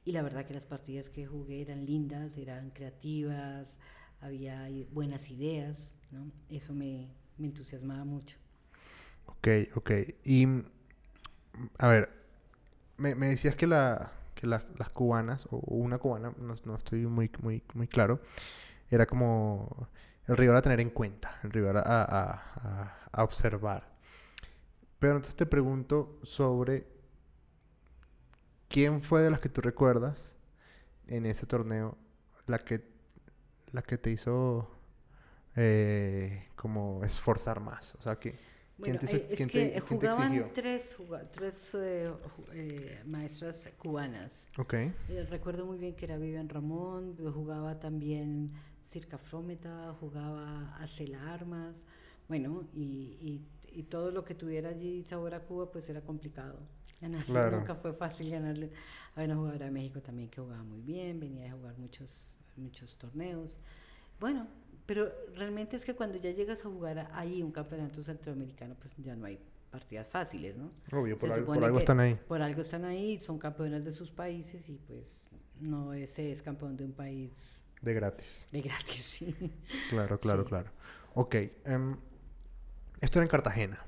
[0.05, 3.79] Y la verdad que las partidas que jugué eran lindas, eran creativas,
[4.21, 5.93] había buenas ideas.
[6.11, 6.31] ¿no?
[6.51, 8.37] Eso me, me entusiasmaba mucho.
[9.27, 9.91] Ok, ok.
[10.25, 10.47] Y,
[11.79, 12.11] a ver,
[12.97, 17.31] me, me decías que, la, que las cubanas, o una cubana, no, no, estoy muy,
[17.41, 18.21] muy, muy claro,
[18.91, 19.89] era como
[20.27, 23.92] el rival a tener en cuenta, el rival a, a, a, observar.
[25.03, 26.87] Pero entonces te pregunto sobre
[28.69, 30.37] quién fue de las que tú recuerdas
[31.09, 31.99] en ese torneo
[32.47, 32.85] la que,
[33.73, 34.71] la que te hizo
[35.57, 37.97] eh, como esforzar más?
[37.97, 38.39] O sea, que...
[38.79, 40.97] Bueno, eh, es que jugaban tres,
[41.33, 42.13] tres eh,
[42.53, 44.47] eh, maestras cubanas.
[44.57, 44.75] Ok.
[45.31, 48.53] recuerdo muy bien que era Vivian Ramón, jugaba también
[48.85, 51.83] Circa Frómeta, jugaba Acela Armas,
[52.29, 53.47] bueno, y, y,
[53.85, 56.59] todo lo que tuviera allí sabor a Cuba, pues era complicado.
[57.27, 57.59] Claro.
[57.59, 58.71] Nunca fue fácil ganarle.
[59.15, 62.97] Había una jugadora de México también que jugaba muy bien, venía a jugar muchos, muchos
[62.97, 63.59] torneos.
[64.21, 64.47] Bueno,
[64.87, 69.17] pero realmente es que cuando ya llegas a jugar ahí un campeonato centroamericano, pues ya
[69.17, 69.39] no hay
[69.71, 70.71] partidas fáciles, ¿no?
[70.93, 72.19] Obvio, por, algo, están ahí.
[72.29, 76.77] Por algo están ahí, son campeones de sus países y pues no ese es campeón
[76.77, 77.61] de un país.
[77.81, 78.47] De gratis.
[78.53, 79.35] De gratis, sí.
[79.91, 80.71] Claro, claro, claro.
[81.15, 81.37] Ok.
[81.67, 81.97] Um,
[83.03, 83.85] esto era en Cartagena.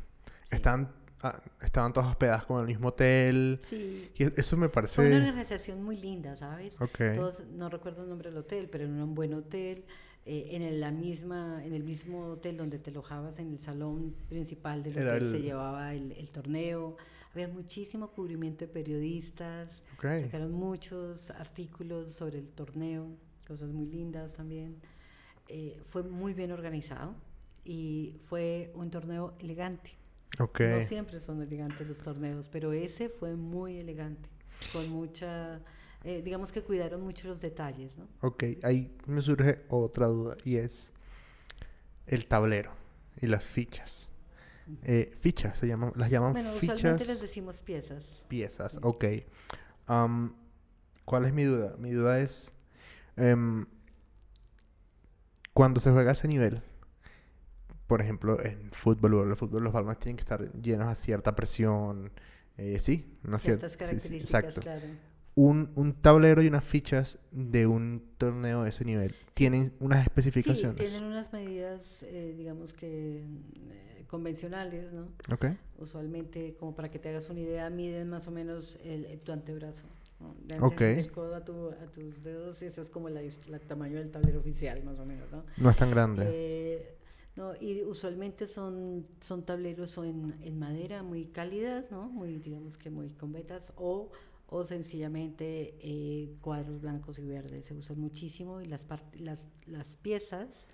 [0.51, 0.93] Están
[1.23, 3.61] ah, estaban todas hospedadas con el mismo hotel.
[3.63, 4.11] Sí.
[4.17, 4.97] Y eso me parece...
[4.97, 6.75] Fue una organización muy linda, ¿sabes?
[6.81, 6.99] Ok.
[7.15, 9.85] Todos, no recuerdo el nombre del hotel, pero era un buen hotel.
[10.27, 14.17] Eh, en, el, la misma, en el mismo hotel donde te alojabas, en el salón
[14.29, 16.97] principal del hotel se llevaba el, el, torneo.
[17.33, 23.09] Había muchísimo cubrimiento de periodistas, sacaron muchos artículos sobre el torneo,
[23.47, 24.77] cosas muy lindas también.
[25.49, 27.15] Eh, fue muy bien organizado
[27.65, 29.91] y fue un torneo elegante.
[30.39, 30.81] Okay.
[30.81, 34.29] No siempre son elegantes los torneos, pero ese fue muy elegante,
[34.73, 35.61] con mucha
[36.05, 38.07] eh, digamos que cuidaron mucho los detalles, ¿no?
[38.21, 40.93] Ok, ahí me surge otra duda y es
[42.07, 42.73] el tablero
[43.19, 44.11] y las fichas.
[44.83, 46.77] Eh, fichas, se llaman, las llaman bueno, fichas.
[46.77, 48.23] usualmente les decimos piezas.
[48.29, 49.05] Piezas, ok.
[51.07, 51.75] ¿Cuál es mi duda?
[51.79, 52.53] Mi duda es,
[53.17, 53.65] em,
[55.55, 56.63] cuando se juega a ese nivel,
[57.87, 60.95] por ejemplo, en fútbol o en el fútbol, los balones tienen que estar llenos a
[60.95, 62.13] cierta presión,
[62.57, 63.69] eh, sí, una cierta...
[63.69, 64.61] Sí, sí, exacto.
[64.61, 64.87] claro.
[65.37, 70.05] Un, un tablero y unas fichas de un torneo de ese nivel tienen unas Sí,
[70.07, 70.77] especificaciones.
[70.77, 75.09] tienen unas medidas, eh, digamos que eh, convencionales, ¿no?
[75.33, 75.47] Ok.
[75.79, 79.33] Usualmente, como para que te hagas una idea, miden más o menos el, el- tu
[79.33, 79.87] antebrazo.
[80.21, 80.37] ¿no?
[80.47, 80.55] De
[80.95, 83.21] Del codo a, tu- a tus dedos, ese es como la
[83.67, 85.45] tamaño del tablero oficial, más o menos, ¿no?
[85.57, 86.25] No es tan grande.
[86.29, 86.97] Eh,
[87.37, 92.09] no, y usualmente son, son tableros en, en madera muy cálidas, ¿no?
[92.09, 94.11] Muy, digamos que muy con vetas, o,
[94.49, 97.65] o sencillamente eh, cuadros blancos y verdes.
[97.65, 98.87] Se usan muchísimo y las,
[99.19, 100.67] las, las piezas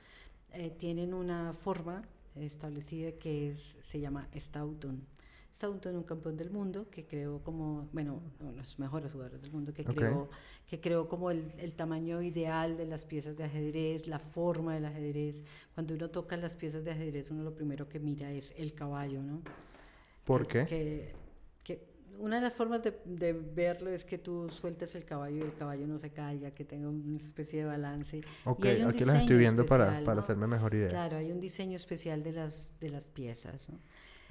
[0.53, 2.03] eh, tienen una forma
[2.35, 5.07] establecida que es, se llama Stoughton.
[5.55, 9.51] Stoughton, un campeón del mundo que creó como, bueno, uno de los mejores jugadores del
[9.53, 9.95] mundo, que Ok.
[9.95, 10.31] creó
[10.67, 14.85] que creó como el, el tamaño ideal de las piezas de ajedrez, la forma del
[14.85, 15.43] ajedrez.
[15.75, 19.21] Cuando uno toca las piezas de ajedrez, uno lo primero que mira es el caballo,
[19.21, 19.43] ¿no?
[20.25, 20.67] ¿Por que, qué?
[20.67, 21.15] Que,
[21.65, 21.91] que
[22.21, 25.55] una de las formas de, de verlo es que tú sueltes el caballo y el
[25.55, 28.21] caballo no se caiga, que tenga una especie de balance.
[28.45, 30.21] Ok, y hay un aquí las estoy viendo para, especial, para ¿no?
[30.21, 30.89] hacerme mejor idea.
[30.89, 33.79] Claro, hay un diseño especial de las, de las piezas, ¿no?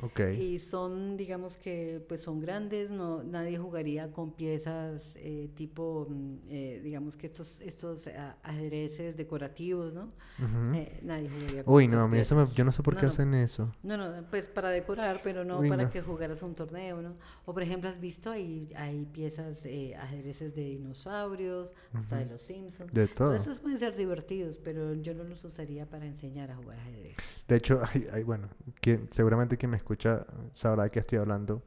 [0.02, 0.22] Ok.
[0.40, 6.36] Y son, digamos que, pues son grandes, no, nadie jugaría con piezas eh, tipo, mm,
[6.48, 10.14] eh, digamos que estos, estos ah, ajedrezes decorativos, ¿no?
[10.38, 10.74] Ujú.
[10.76, 13.08] Eh, nadie jugaría con Uy, no, mí eso me- yo no sé por No, qué
[13.08, 13.12] no.
[13.12, 13.76] hacen eso.
[13.84, 15.90] No, no, pues para decorar, pero no Uy, para no.
[15.92, 17.16] que jugaras un torneo, ¿no?
[17.46, 22.42] O por ejemplo, has visto, hay, hay piezas, eh, ajedrezes de dinosaurios, hasta de los
[22.42, 22.92] Simpsons.
[22.94, 23.34] De todo.
[23.36, 27.16] Esos pueden ser divertidos, pero yo no los usaría para enseñar a jugar ajedrez.
[27.48, 28.48] De hecho, hay, hay- bueno,
[28.80, 31.64] quien, seguramente quien me escucha sabrá de qué estoy hablando.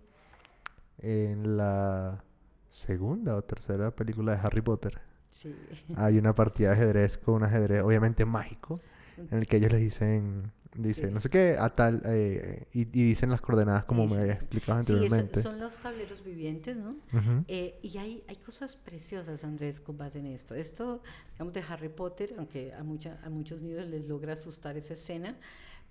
[0.99, 2.23] En la
[2.68, 5.01] segunda o tercera película de Harry Potter
[5.33, 5.55] Sí.
[5.97, 8.81] hay una partida de ajedrez con un ajedrez obviamente mágico
[9.16, 11.12] en el que ellos les dicen, dice, Sí.
[11.12, 14.20] no sé qué, a tal, eh, y, y dicen las coordenadas como Sí, me sí.
[14.20, 15.43] había explicado Sí, anteriormente.
[15.43, 16.91] son los tableros vivientes, ¿no?
[17.12, 17.45] Ujú.
[17.49, 20.55] Eh, y hay, hay cosas preciosas, Andrés, con base en esto.
[20.55, 21.03] Esto,
[21.33, 25.37] digamos, de Harry Potter, aunque a, mucha, a muchos niños les logra asustar esa escena,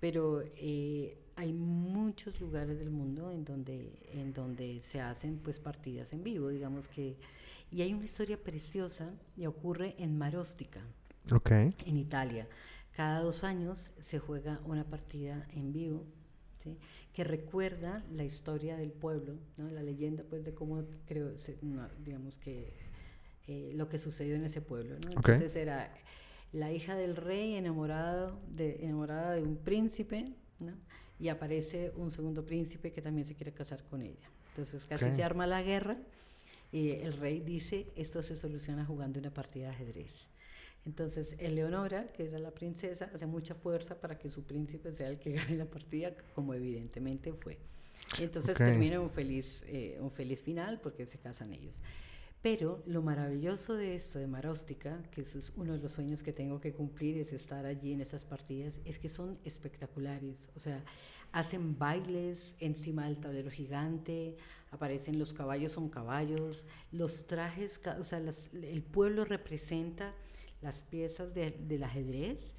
[0.00, 6.12] pero eh, hay muchos lugares del mundo en donde, en donde se hacen pues partidas
[6.12, 7.16] en vivo, digamos que...
[7.70, 10.80] Y hay una historia preciosa y ocurre en Marostica,
[11.32, 11.50] Ok.
[11.52, 12.46] en Italia.
[12.92, 16.04] Cada dos años se juega una partida en vivo,
[16.62, 16.76] ¿sí?
[17.14, 19.70] que recuerda la historia del pueblo, ¿no?
[19.70, 22.74] la leyenda pues de cómo creo, se- no, digamos que
[23.46, 24.96] eh, lo que sucedió en ese pueblo.
[25.06, 25.10] ¿no?
[25.18, 25.28] Ok.
[25.30, 25.94] Entonces era
[26.52, 30.74] la hija del rey enamorado de, enamorada de un príncipe, ¿no?
[31.22, 34.28] Y aparece un segundo príncipe que también se quiere casar con ella.
[34.48, 35.96] Entonces casi se arma la guerra
[36.72, 40.26] y el rey dice, esto se soluciona jugando una partida de ajedrez.
[40.84, 45.20] Entonces, Eleonora, que era la princesa, hace mucha fuerza para que su príncipe sea el
[45.20, 47.56] que gane la partida, como evidentemente fue.
[48.18, 48.58] Entonces Ok.
[48.58, 51.80] termina un feliz, eh, un feliz final porque se casan ellos.
[52.42, 56.32] Pero lo maravilloso de esto, de Maróstica, que eso es uno de los sueños que
[56.32, 60.48] tengo que cumplir, es estar allí en esas partidas, es que son espectaculares.
[60.56, 60.82] O sea,
[61.32, 64.36] hacen bailes encima del tablero gigante,
[64.70, 70.14] aparecen los caballos, son caballos, los trajes, o sea, las- el pueblo representa
[70.60, 72.54] las piezas de- del ajedrez.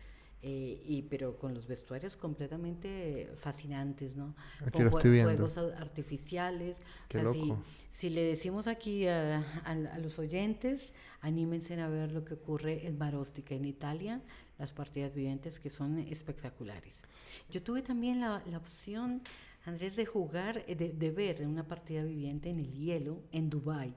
[0.46, 4.36] eh, y pero con los vestuarios completamente fascinantes, ¿no?
[4.60, 5.32] Aquí con lo estoy viendo.
[5.32, 6.82] fuegos au- artificiales.
[7.08, 7.64] Qué o sea, si- loco.
[7.92, 12.86] si le decimos aquí a, a- a los oyentes, anímense a ver lo que ocurre
[12.88, 14.22] en Maróstica, en Italia,
[14.60, 17.04] las partidas vivientes que son espectaculares.
[17.49, 19.22] Yo tuve también la, la opción,
[19.66, 23.93] Andrés, de jugar, eh, de, de ver una partida viviente en el hielo en Dubái,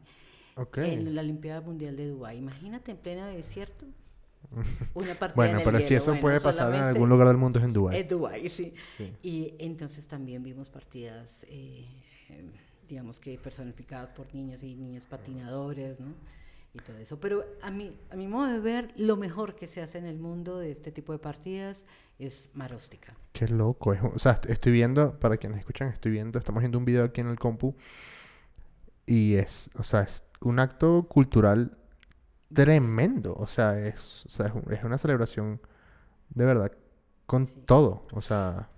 [0.56, 0.78] Ok.
[0.78, 2.38] en la Olimpiada Mundial de Dubái.
[2.38, 3.86] Imagínate en pleno desierto.
[4.94, 5.98] Una partida Bueno, en el pero si hielo.
[5.98, 8.00] eso Bueno, puede pasar en algún lugar del mundo es en Dubái.
[8.00, 8.72] Es Dubái, sí.
[8.96, 9.12] Sí.
[9.22, 11.84] Y entonces también vimos partidas, eh,
[12.30, 12.50] eh,
[12.88, 16.14] digamos que personificadas por niños y niños patinadores, ¿no?
[16.76, 17.18] Y todo eso.
[17.18, 20.18] Pero a mi, a mi modo de ver, lo mejor que se hace en el
[20.18, 21.86] mundo de este tipo de partidas
[22.18, 23.14] es Maróstica.
[23.32, 23.92] Qué loco.
[23.94, 27.04] es o sea, est- estoy viendo, para quienes escuchan, estoy viendo, estamos viendo un video
[27.04, 27.74] aquí en el compu.
[29.06, 31.76] Y es, o sea, es un acto cultural
[32.52, 33.34] tremendo.
[33.34, 35.60] O sea, es, o sea, es, un- es una celebración
[36.30, 36.72] de verdad
[37.26, 37.56] con Sí.
[37.66, 38.06] todo.
[38.12, 38.68] O sea,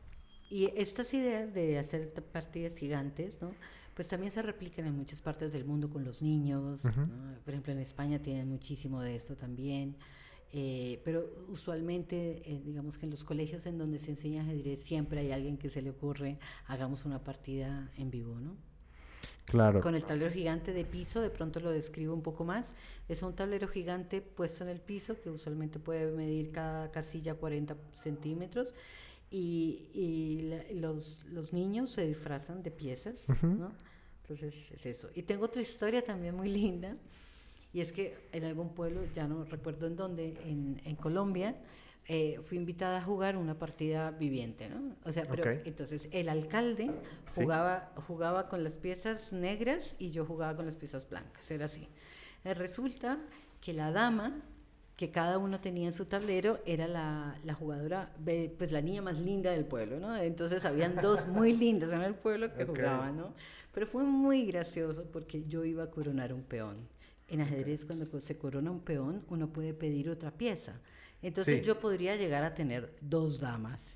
[0.51, 3.51] Y estas ideas de hacer partidas gigantes, ¿no?
[3.99, 6.83] Pues también se replican en muchas partes del mundo con los niños.
[6.83, 9.97] Por ejemplo, en España tienen muchísimo de esto también.
[10.53, 15.19] Eh, pero usualmente, eh, digamos que en los colegios en donde se enseña ajedrez, siempre
[15.19, 16.39] hay alguien que se le ocurre,
[16.69, 18.55] hagamos una partida en vivo, ¿no?
[19.47, 19.81] Claro.
[19.81, 22.75] Con el tablero gigante de piso, de pronto lo describo un poco más.
[23.09, 27.77] Es un tablero gigante puesto en el piso que usualmente puede medir cada casilla 40
[27.95, 28.75] centímetros.
[29.29, 33.73] Y, y los, los, niños se disfrazan de piezas, ¿no?
[34.29, 35.09] Entonces es eso.
[35.15, 36.97] Y tengo otra historia también muy linda.
[37.73, 41.57] Y es que en algún pueblo, ya no recuerdo en dónde, en, en Colombia,
[42.11, 44.97] eh, fui invitada a jugar una partida viviente, ¿no?
[45.05, 46.91] O sea, pero entonces el alcalde
[47.35, 51.87] jugaba, jugaba con las piezas negras y yo jugaba con las piezas blancas, era así.
[52.45, 53.19] Eh, resulta
[53.61, 54.43] que la dama
[54.99, 58.13] que cada uno tenía en su tablero era la, la, jugadora,
[58.59, 60.17] pues la niña más linda del pueblo, ¿no?
[60.17, 63.33] Entonces habían dos muy lindas en el pueblo que jugaban, ¿no?
[63.73, 66.79] Pero fue muy gracioso porque yo iba a coronar un peón.
[67.29, 70.81] En ajedrez, cuando se corona un peón, uno puede pedir otra pieza.
[71.23, 73.95] Entonces yo podría llegar a tener dos damas.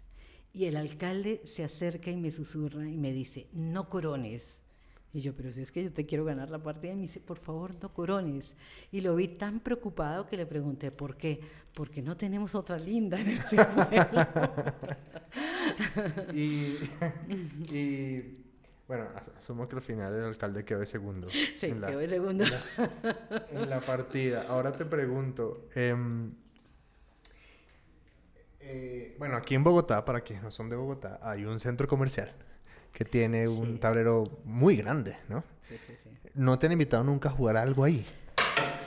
[0.52, 4.60] Y el alcalde se acerca y me susurra y me dice, no corones.
[5.14, 7.20] Y yo, pero si es que yo te quiero ganar la partida, y me dice,
[7.20, 8.54] por favor, no corones.
[8.90, 11.38] Y lo vi tan preocupado que le pregunté, ¿por qué?
[11.74, 13.40] Porque no tenemos otra linda en el
[16.34, 16.78] y,
[17.74, 18.38] y,
[18.88, 21.28] bueno, asumo que al final el alcalde quedó de segundo.
[21.28, 22.44] Sí, quedó de segundo.
[23.50, 24.46] En la, partida.
[24.48, 26.32] Ahora te pregunto, em,
[28.60, 32.34] eh, bueno, aquí en Bogotá, para quienes no son de Bogotá, hay un centro comercial
[32.92, 35.42] que tiene un tablero muy grande, ¿no?
[35.68, 36.10] Sí, sí, sí.
[36.34, 38.04] ¿No te han invitado nunca a jugar algo ahí?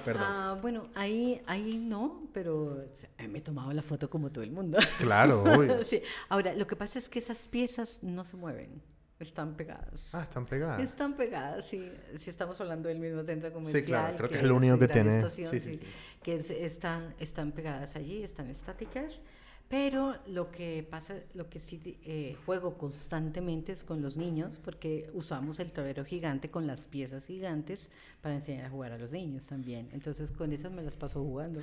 [0.04, 0.24] Perdón.
[0.28, 2.86] Ah, bueno, ahí, ahí no, pero
[3.28, 4.78] me he tomado la foto como todo el mundo.
[5.00, 5.84] Claro, obvio.
[5.84, 6.02] sí.
[6.30, 8.84] Ahora, lo que pasa es que esas piezas no se mueven.
[9.20, 10.10] Están pegadas.
[10.12, 10.82] Ah, están pegadas.
[10.82, 11.90] Están pegadas, sí.
[12.18, 13.82] Si estamos hablando del mismo centro comercial.
[13.82, 15.30] Sí, claro, creo que, es lo único que tiene.
[15.30, 15.80] sí, sí, sí,
[16.22, 19.20] Que están, están pegadas allí, están estáticas.
[19.68, 25.10] Pero lo que pasa, lo que sí eh, juego constantemente es con los niños, porque
[25.14, 27.90] usamos el tablero gigante con las piezas gigantes
[28.22, 29.90] para enseñar a jugar a los niños también.
[29.92, 31.62] Entonces con esas me las paso jugando.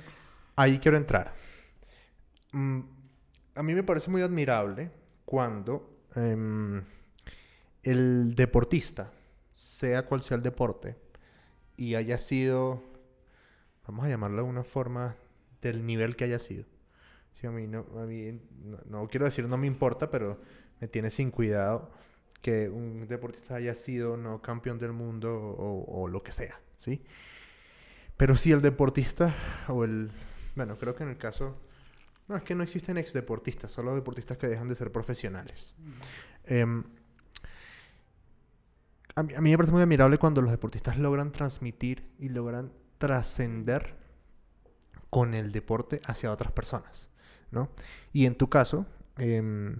[0.57, 1.33] Ahí quiero entrar.
[2.51, 2.81] Mm,
[3.55, 4.91] a mí me parece muy admirable
[5.23, 6.83] cuando em,
[7.83, 9.13] el deportista,
[9.53, 10.97] sea cual sea el deporte,
[11.77, 12.83] y haya sido,
[13.87, 15.15] vamos a llamarlo de una forma,
[15.61, 16.72] del nivel que haya sido
[17.33, 18.39] Sí, a mí, no, a mí
[18.85, 20.39] no, quiero decir no me importa, pero
[20.79, 21.91] me tiene sin cuidado
[22.41, 27.03] que un deportista haya sido no campeón del mundo o, lo que sea, ¿sí?
[28.17, 29.33] Pero si el deportista
[29.67, 30.11] o el...
[30.55, 31.57] Bueno, creo que en el caso...
[32.27, 35.73] No, es que no existen ex deportistas, solo deportistas que dejan de ser profesionales.
[36.45, 36.83] Em,
[39.15, 42.71] a, mí, a mí me parece muy admirable cuando los deportistas logran transmitir y logran
[42.97, 43.97] trascender
[45.09, 47.12] con el deporte hacia otras personas.
[47.53, 47.69] ¿No?
[48.11, 48.85] Y en tu caso,
[49.17, 49.79] em,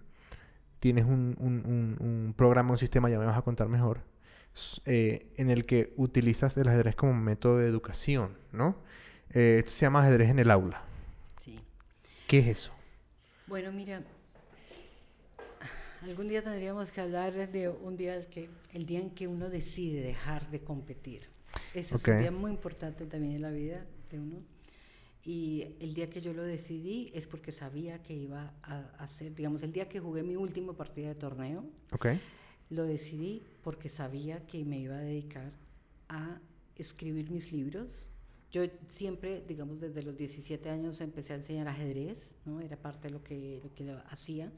[0.80, 4.02] tienes un, un, programa, un sistema, ya me vas a contar mejor,
[4.86, 8.78] eh, en el que utilizas el ajedrez como método de educación, ¿no?
[9.32, 10.84] Eh, esto se llama ajedrez en el aula.
[11.44, 11.60] Sí.
[12.28, 12.74] ¿Qué es eso?
[13.48, 14.02] Bueno, mira,
[16.04, 19.50] algún día tendríamos que hablar de un día el, que, el día en que uno
[19.50, 21.30] decide dejar de competir.
[21.74, 24.53] Ese es un día muy importante también en la vida de uno.
[25.26, 29.64] Y el día que yo lo decidí es porque sabía que iba a hacer, digamos,
[29.64, 32.20] el día que jugué mi última partida de torneo, okay.
[32.70, 35.54] lo decidí porque sabía que me iba a dedicar
[36.10, 36.42] a
[36.76, 38.10] escribir mis libros.
[38.52, 42.60] Yo siempre, digamos, desde los 17 años empecé a enseñar ajedrez, ¿no?
[42.60, 44.52] Era parte de lo que, lo que hacía,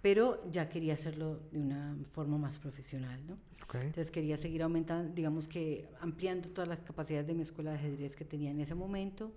[0.00, 3.36] pero ya quería hacerlo de una forma más profesional, ¿no?
[3.64, 3.80] Okay.
[3.80, 8.14] Entonces quería seguir aumentando, digamos que ampliando todas las capacidades de mi escuela de ajedrez
[8.14, 9.32] que tenía en ese momento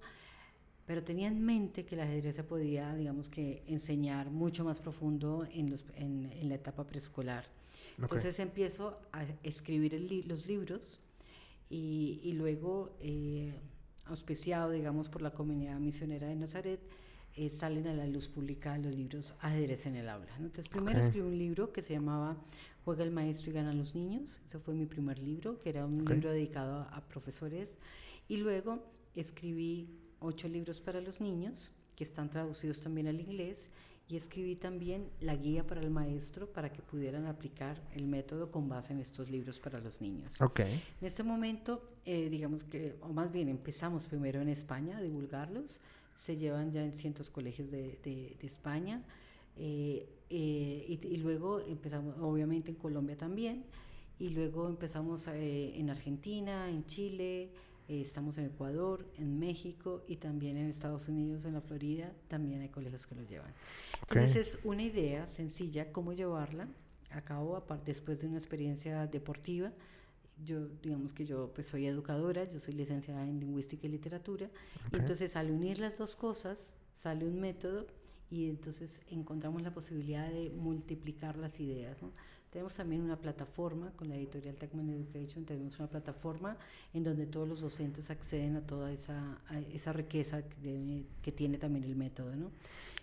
[0.86, 5.47] pero tenía en mente que el ajedrez se podía, digamos que, enseñar mucho más profundo
[5.51, 7.45] en, los, en, en la etapa preescolar.
[7.97, 10.99] Entonces empiezo a escribir los libros
[11.69, 13.53] y, y luego, eh,
[14.05, 16.79] auspiciado, digamos, por la comunidad misionera de Nazaret,
[17.36, 20.31] eh, salen a la luz pública los libros Ajedrez en el aula.
[20.38, 22.38] Entonces, primero escribí un libro que se llamaba
[22.83, 24.41] Juega el maestro y gana los niños.
[24.47, 27.69] Ese fue mi primer libro, que era un libro dedicado a, a profesores.
[28.27, 28.83] Y luego
[29.15, 29.89] escribí
[30.26, 33.69] ocho libros para los niños, que están traducidos también al inglés,
[34.07, 38.69] y escribí también la guía para el maestro para que pudieran aplicar el método con
[38.69, 40.39] base en estos libros para los niños.
[40.39, 40.84] Okay.
[41.01, 45.80] En este momento, eh, digamos que, o más bien empezamos primero en España a divulgarlos,
[46.15, 49.01] se llevan ya en cientos colegios de, de, España,
[49.57, 53.65] eh, eh, y, y, luego empezamos obviamente en Colombia también,
[54.19, 57.51] y luego empezamos en Argentina, en Chile,
[57.88, 62.61] eh, estamos en Ecuador, en México y también en Estados Unidos, en la Florida, también
[62.61, 63.53] hay colegios que los llevan.
[64.09, 66.67] Entonces es una idea sencilla cómo llevarla
[67.11, 69.71] a cabo después de una experiencia deportiva
[70.43, 74.49] yo, digamos que yo pues soy educadora, yo soy licenciada en lingüística y literatura,
[74.91, 77.88] y entonces al unir las dos cosas sale un método
[78.29, 81.97] y entonces encontramos la posibilidad de multiplicar las ideas.
[82.56, 86.56] Tenemos también una plataforma con la editorial Techman Education, tenemos una plataforma
[86.93, 89.41] en donde todos los docentes acceden a toda esa,
[89.74, 92.34] esa riqueza que, tiene también el método.
[92.34, 92.51] ¿no?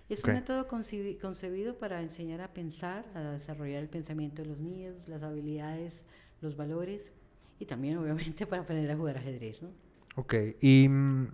[0.08, 5.06] Es un método concebido para enseñar a pensar, a desarrollar el pensamiento de los niños,
[5.06, 6.06] las habilidades,
[6.40, 7.12] los valores
[7.58, 9.60] y también obviamente para aprender a jugar ajedrez.
[9.60, 9.68] ¿no?
[10.16, 11.28] Ok, ¿y mm,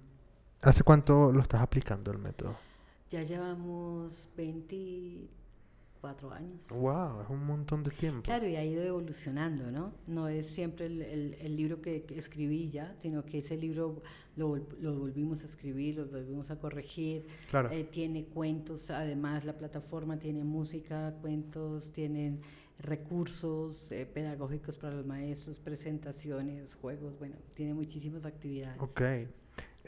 [0.62, 2.56] hace cuánto lo estás aplicando el método?
[3.10, 4.28] Ya llevamos
[5.98, 6.68] 24 años.
[6.70, 7.22] ¡Wow!
[7.22, 8.22] Es un montón de tiempo.
[8.22, 9.92] Claro, y ha ido evolucionando, ¿no?
[10.06, 11.02] No es siempre el,
[11.40, 14.02] el, libro que, escribí ya, sino que ese libro
[14.36, 17.26] lo, lo, volvimos a escribir, lo volvimos a corregir.
[17.50, 17.70] Claro.
[17.70, 22.40] Eh, tiene cuentos, además la plataforma tiene música, cuentos, tienen
[22.78, 28.80] recursos eh, pedagógicos para los maestros, presentaciones, juegos, bueno, tiene muchísimas actividades.
[28.80, 29.02] Ok.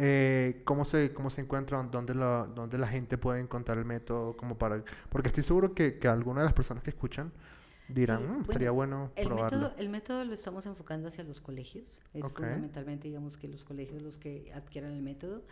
[0.03, 1.91] Eh, ¿cómo, se, ¿Cómo se encuentran?
[1.91, 4.35] ¿Dónde la, ¿Dónde la gente puede encontrar el método?
[4.35, 7.31] Como para, porque estoy seguro que, que algunas de las personas que escuchan
[7.87, 12.01] dirán, mm, sería bueno el Método, el método lo estamos enfocando hacia los colegios.
[12.15, 15.43] Es fundamentalmente, digamos, que los colegios los que adquieran el método.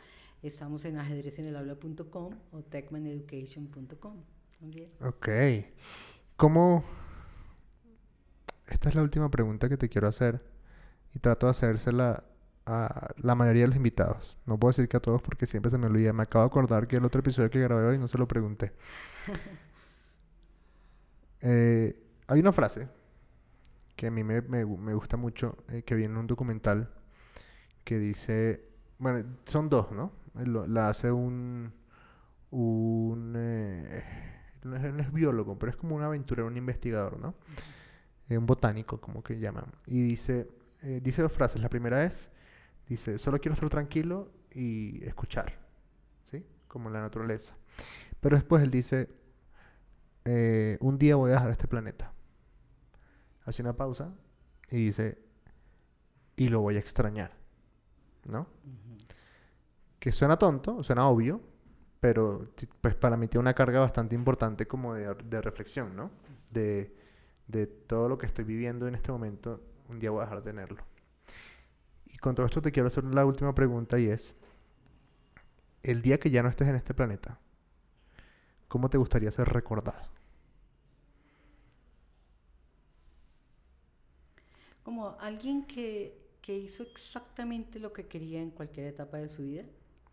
[0.43, 4.17] Estamos en ajedrezenelaula.com o techmaneducation.com.
[5.03, 5.29] Ok.
[6.37, 6.85] ¿Cómo...?
[8.67, 10.43] Esta es la última pregunta que te quiero hacer
[11.15, 12.25] y trato de hacérsela
[12.71, 14.37] a la mayoría de los invitados.
[14.45, 16.13] No puedo decir que a todos porque siempre se me olvida.
[16.13, 18.73] Me acabo de acordar que el otro episodio que grabé hoy no se lo pregunté.
[21.41, 21.97] Eh,
[22.27, 22.89] hay una frase
[23.95, 26.93] que a mí me, me, gusta mucho, eh, que viene en un documental,
[27.85, 30.11] que dice, bueno, son dos, ¿no?
[30.35, 31.73] La hace un,
[32.51, 34.03] un eh,
[34.65, 37.37] no, es, biólogo, pero es como un aventurero, un investigador, ¿no?
[38.29, 39.67] un botánico, como que llaman.
[39.87, 40.49] Y dice,
[40.83, 41.63] dice dos frases.
[41.63, 42.33] La primera es,
[42.89, 45.59] Dice, solo quiero estar tranquilo y escuchar,
[46.25, 46.45] ¿sí?
[46.67, 47.55] Como la naturaleza.
[48.21, 49.09] Pero después él dice,
[50.25, 52.13] eh, un día voy a dejar este planeta.
[53.45, 54.15] Hace una pausa
[54.71, 55.19] y dice,
[56.37, 57.33] y lo voy a extrañar,
[58.25, 58.47] ¿no?
[59.99, 61.41] Que suena tonto, suena obvio,
[62.01, 66.11] pero pues para mí tiene una carga bastante importante como de, de reflexión, ¿no?
[66.51, 66.95] De,
[67.47, 70.51] de todo lo que estoy viviendo en este momento, un día voy a dejar de
[70.51, 70.85] tenerlo.
[72.13, 74.37] Y con todo esto te quiero hacer la última pregunta y es,
[75.83, 77.39] el día que ya no estés en este planeta,
[78.67, 80.09] ¿cómo te gustaría ser recordado?
[84.83, 89.65] Como alguien que, hizo exactamente lo que quería en cualquier etapa de su vida.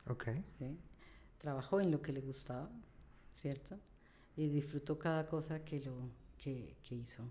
[0.09, 0.27] Ok.
[1.37, 2.69] Trabajó en lo que le gustaba,
[3.41, 3.79] ¿cierto?
[4.35, 5.93] Y disfrutó cada cosa que, lo,
[6.37, 7.23] que, que hizo.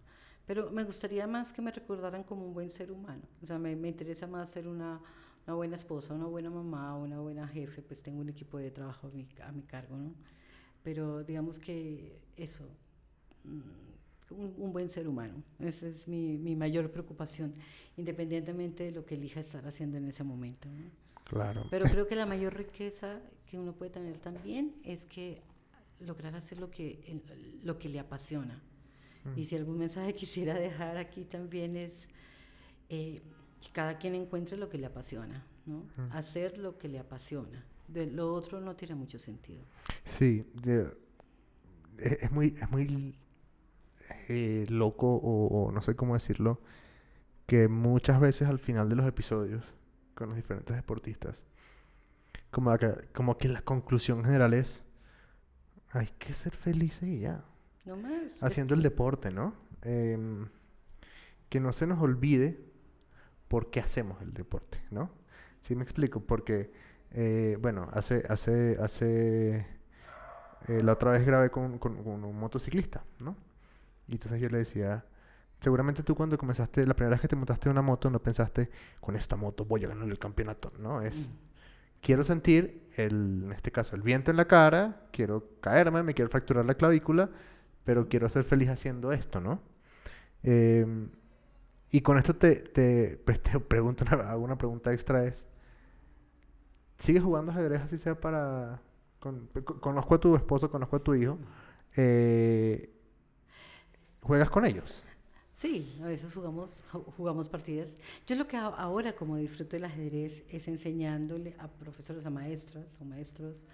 [0.47, 3.22] Pero me gustaría más que me recordaran como un buen ser humano.
[3.42, 5.01] O sea, me, me interesa más ser una,
[5.47, 7.82] una, buena esposa, una buena mamá, una buena jefe.
[7.82, 10.12] Pues tengo un equipo de trabajo a mi, a mi cargo, ¿no?
[10.82, 12.68] Pero digamos que eso,
[13.45, 15.42] mm, un, un, buen ser humano.
[15.59, 17.55] Esa es mi, mi, mayor preocupación,
[17.97, 20.68] independientemente de lo que elija estar haciendo en ese momento.
[20.68, 20.90] ¿no?
[21.24, 21.66] Claro.
[21.70, 25.42] Pero creo que la mayor riqueza que uno puede tener también es que
[26.01, 27.20] lograr hacer lo que,
[27.62, 28.62] lo que le apasiona.
[29.37, 32.09] Y si algún mensaje quisiera dejar aquí también es
[32.89, 33.22] eh,
[33.61, 35.87] que cada quien encuentre lo que le apasiona, ¿no?
[36.11, 37.64] Hacer lo que le apasiona.
[37.89, 39.62] De, lo otro no tiene mucho sentido.
[40.05, 40.89] Sí, e,
[41.99, 43.18] es, muy, es muy
[44.29, 46.61] eh, loco o, no sé cómo decirlo,
[47.47, 49.64] que muchas veces al final de los episodios
[50.14, 51.47] con los diferentes deportistas,
[52.51, 54.85] como que, como que la conclusión general es,
[55.91, 57.45] hay que ser felices y ya.
[57.85, 58.43] No más.
[58.43, 59.55] Haciendo el deporte, ¿no?
[59.82, 60.49] Em,
[61.49, 62.59] que no se nos olvide
[63.49, 65.11] por qué hacemos el deporte, ¿no?
[65.61, 66.72] Sí me explico, porque,
[67.11, 69.66] eh, bueno, hace, hace, hace,
[70.68, 73.37] eh, la otra vez grabé con, con, un motociclista, ¿no?
[74.09, 75.05] Y entonces yo le decía,
[75.61, 78.70] seguramente tú cuando comenzaste, la primera vez que te montaste una moto, no pensaste,
[79.01, 81.03] con esta moto voy a ganar el campeonato, ¿no?
[81.03, 81.32] Es, mm.
[82.01, 86.30] quiero sentir, el, en este caso, el viento en la cara, quiero caerme, me quiero
[86.30, 87.30] fracturar la clavícula,
[87.85, 89.61] pero quiero ser feliz haciendo esto, ¿no?
[90.43, 91.11] Em,
[91.91, 95.47] y con esto te, te, pues te pregunto, alguna pregunta extra es,
[96.99, 98.80] ¿sigues jugando ajedrez así sea para...
[99.80, 101.39] conozco a tu esposo, conozco a tu hijo.
[101.97, 102.91] Eh,
[104.20, 105.05] ¿Juegas con ellos?
[105.53, 106.78] Sí, a veces jugamos,
[107.16, 107.97] jugamos partidas.
[108.26, 113.05] Yo lo que ahora como disfruto del ajedrez es enseñándole a profesores, a maestras o
[113.05, 113.64] maestros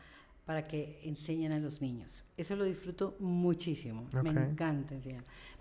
[0.50, 2.24] para que enseñen a los niños.
[2.36, 4.96] Eso lo disfruto muchísimo, me encanta.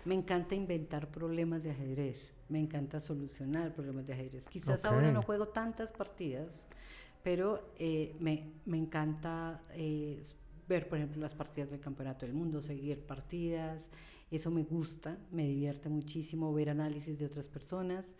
[0.04, 4.48] me encanta inventar problemas de ajedrez, me encanta solucionar problemas de ajedrez.
[4.48, 6.66] Quizás ahora no juego tantas partidas,
[7.22, 10.20] pero eh, me, me, encanta eh,
[10.68, 13.90] ver, por ejemplo, las partidas del Campeonato del Mundo, seguir partidas,
[14.28, 18.16] eso me gusta, me divierte muchísimo ver análisis de otras personas.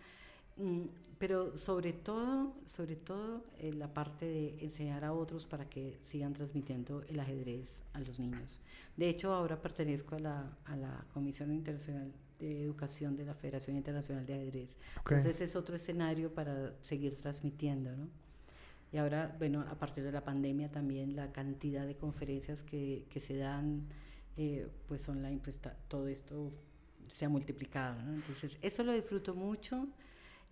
[0.60, 0.88] Mm,
[1.18, 6.32] pero sobre todo, sobre todo eh, la parte de enseñar a otros para que sigan
[6.32, 8.60] transmitiendo el ajedrez a los niños.
[8.96, 13.76] De hecho, ahora pertenezco a la, a la Comisión Internacional de Educación de la Federación
[13.76, 14.76] Internacional de Ajedrez.
[14.96, 18.08] Entonces es otro escenario para seguir transmitiendo, ¿no?
[18.92, 23.20] Y ahora, bueno, a partir de la pandemia también la cantidad de conferencias que, que
[23.20, 23.86] se dan,
[24.36, 26.50] eh, pues online, pues todo esto
[27.08, 28.14] se ha multiplicado, ¿no?
[28.14, 29.86] Entonces, eso lo disfruto mucho.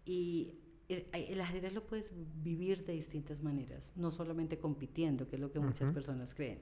[0.09, 0.55] Y
[0.89, 2.11] el ajedrez lo puedes
[2.43, 6.61] vivir de distintas maneras, no solamente compitiendo, que es lo que muchas personas creen.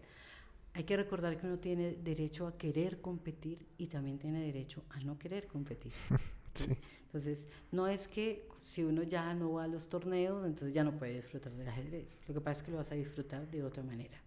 [0.74, 4.98] Hay que recordar que uno tiene derecho a querer competir y también tiene derecho a
[5.04, 5.92] no querer competir.
[7.04, 10.98] Entonces, no es que si uno ya no va a los torneos, entonces ya no
[10.98, 12.20] puede disfrutar del ajedrez.
[12.26, 14.20] Lo que pasa es que lo vas a disfrutar de otra manera.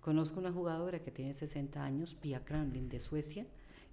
[0.00, 3.46] Conozco una jugadora que tiene 60 años, Pia Kramlin, de Suecia,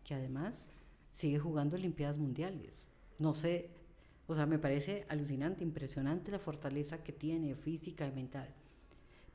[0.05, 0.69] que además
[1.11, 2.88] sigue jugando Olimpiadas Mundiales.
[3.19, 3.81] No sé
[4.28, 8.53] o sea, me parece alucinante, impresionante la fortaleza que tiene física y mental.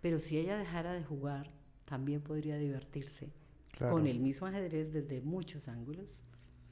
[0.01, 1.51] Pero si ella dejara de jugar,
[1.85, 3.33] también podría divertirse
[3.79, 6.23] con el mismo ajedrez desde muchos ángulos.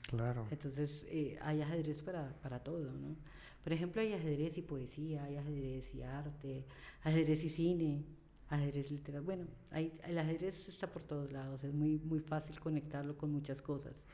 [0.09, 0.47] Claro.
[0.51, 3.17] Entonces, eh, hay ajedrez para, para todo, ¿no?
[3.63, 6.67] Por ejemplo, hay ajedrez y poesía, hay ajedrez y arte,
[7.03, 8.05] ajedrez y cine,
[8.51, 9.25] ajedrez literario.
[9.25, 13.63] Bueno, hay, el ajedrez está por todos lados, es muy, muy fácil conectarlo con muchas
[13.63, 14.07] cosas.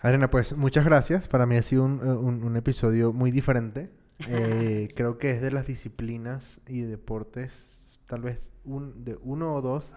[0.00, 1.26] Adriana, pues muchas gracias.
[1.26, 3.90] Para mí ha sido un, eh, un, episodio muy diferente.
[4.28, 9.62] Eh, creo que es de las disciplinas y deportes, tal vez un, de uno o
[9.62, 9.94] dos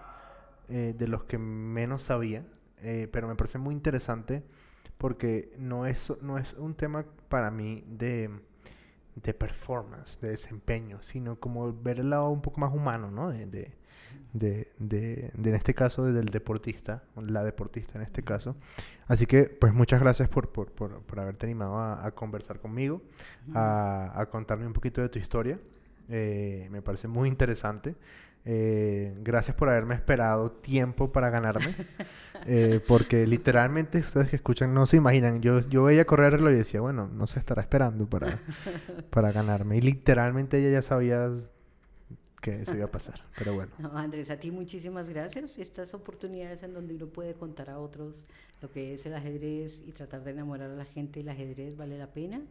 [0.70, 2.45] eh, de los que menos sabía,
[3.12, 4.43] pero me parece muy interesante
[4.99, 8.30] porque no es, no es un tema para mí de,
[9.16, 13.30] de performance, de desempeño, sino como ver el lado un poco más humano, ¿no?
[13.30, 13.74] de, de,
[14.34, 18.55] de, en este caso, del deportista, la deportista en este caso.
[19.07, 23.01] Así que, pues muchas gracias por, por, por, por haberte animado a, conversar conmigo,
[23.53, 25.59] a, a, contarme un poquito de tu historia.
[26.09, 27.95] Eh, me parece muy interesante.
[28.43, 31.76] Eh, gracias por haberme esperado tiempo para ganarme.
[32.47, 35.41] Eh, porque literalmente ustedes que escuchan no se imaginan.
[35.43, 38.39] Yo, yo veía correr y decía, bueno, no se estará esperando para,
[39.12, 39.78] para ganarme.
[39.78, 41.30] Y literalmente ella ya sabía
[42.42, 43.22] que eso iba a pasar.
[43.38, 43.72] Pero bueno.
[43.78, 45.60] No, Andrés, a ti muchísimas gracias.
[45.60, 48.26] Estas oportunidades en donde uno puede contar a otros
[48.62, 51.98] lo que es el ajedrez y tratar de enamorar a la gente del ajedrez vale
[51.98, 52.42] la pena.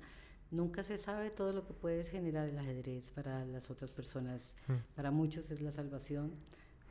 [0.53, 4.55] Nunca se sabe todo lo que puede generar el ajedrez para las otras personas.
[4.69, 4.73] Mm.
[4.95, 6.33] Para muchos es la salvación,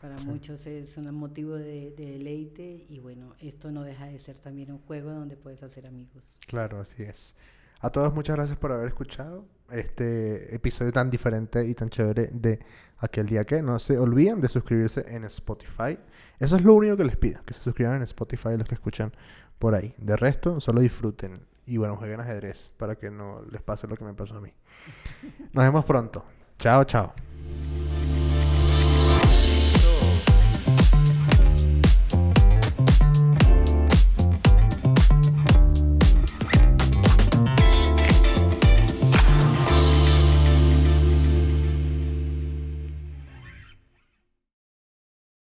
[0.02, 4.38] para muchos es un motivo de, de, deleite y bueno, esto no deja de ser
[4.38, 6.38] también un juego donde puedes hacer amigos.
[6.48, 7.36] Claro, así es.
[7.82, 12.60] A todos muchas gracias por haber escuchado este episodio tan diferente y tan chévere de
[13.00, 13.62] aquel día que.
[13.62, 15.98] No se olviden de suscribirse en Spotify.
[16.40, 19.12] Eso es lo único que les pido, que se suscriban en Spotify los que escuchan
[19.58, 19.94] por ahí.
[19.98, 24.04] De resto, solo disfruten y bueno, jueguen ajedrez para que no les pase lo que
[24.04, 24.52] me pasó a mí.
[25.54, 26.26] Nos vemos pronto.
[26.58, 27.14] Chao, chao.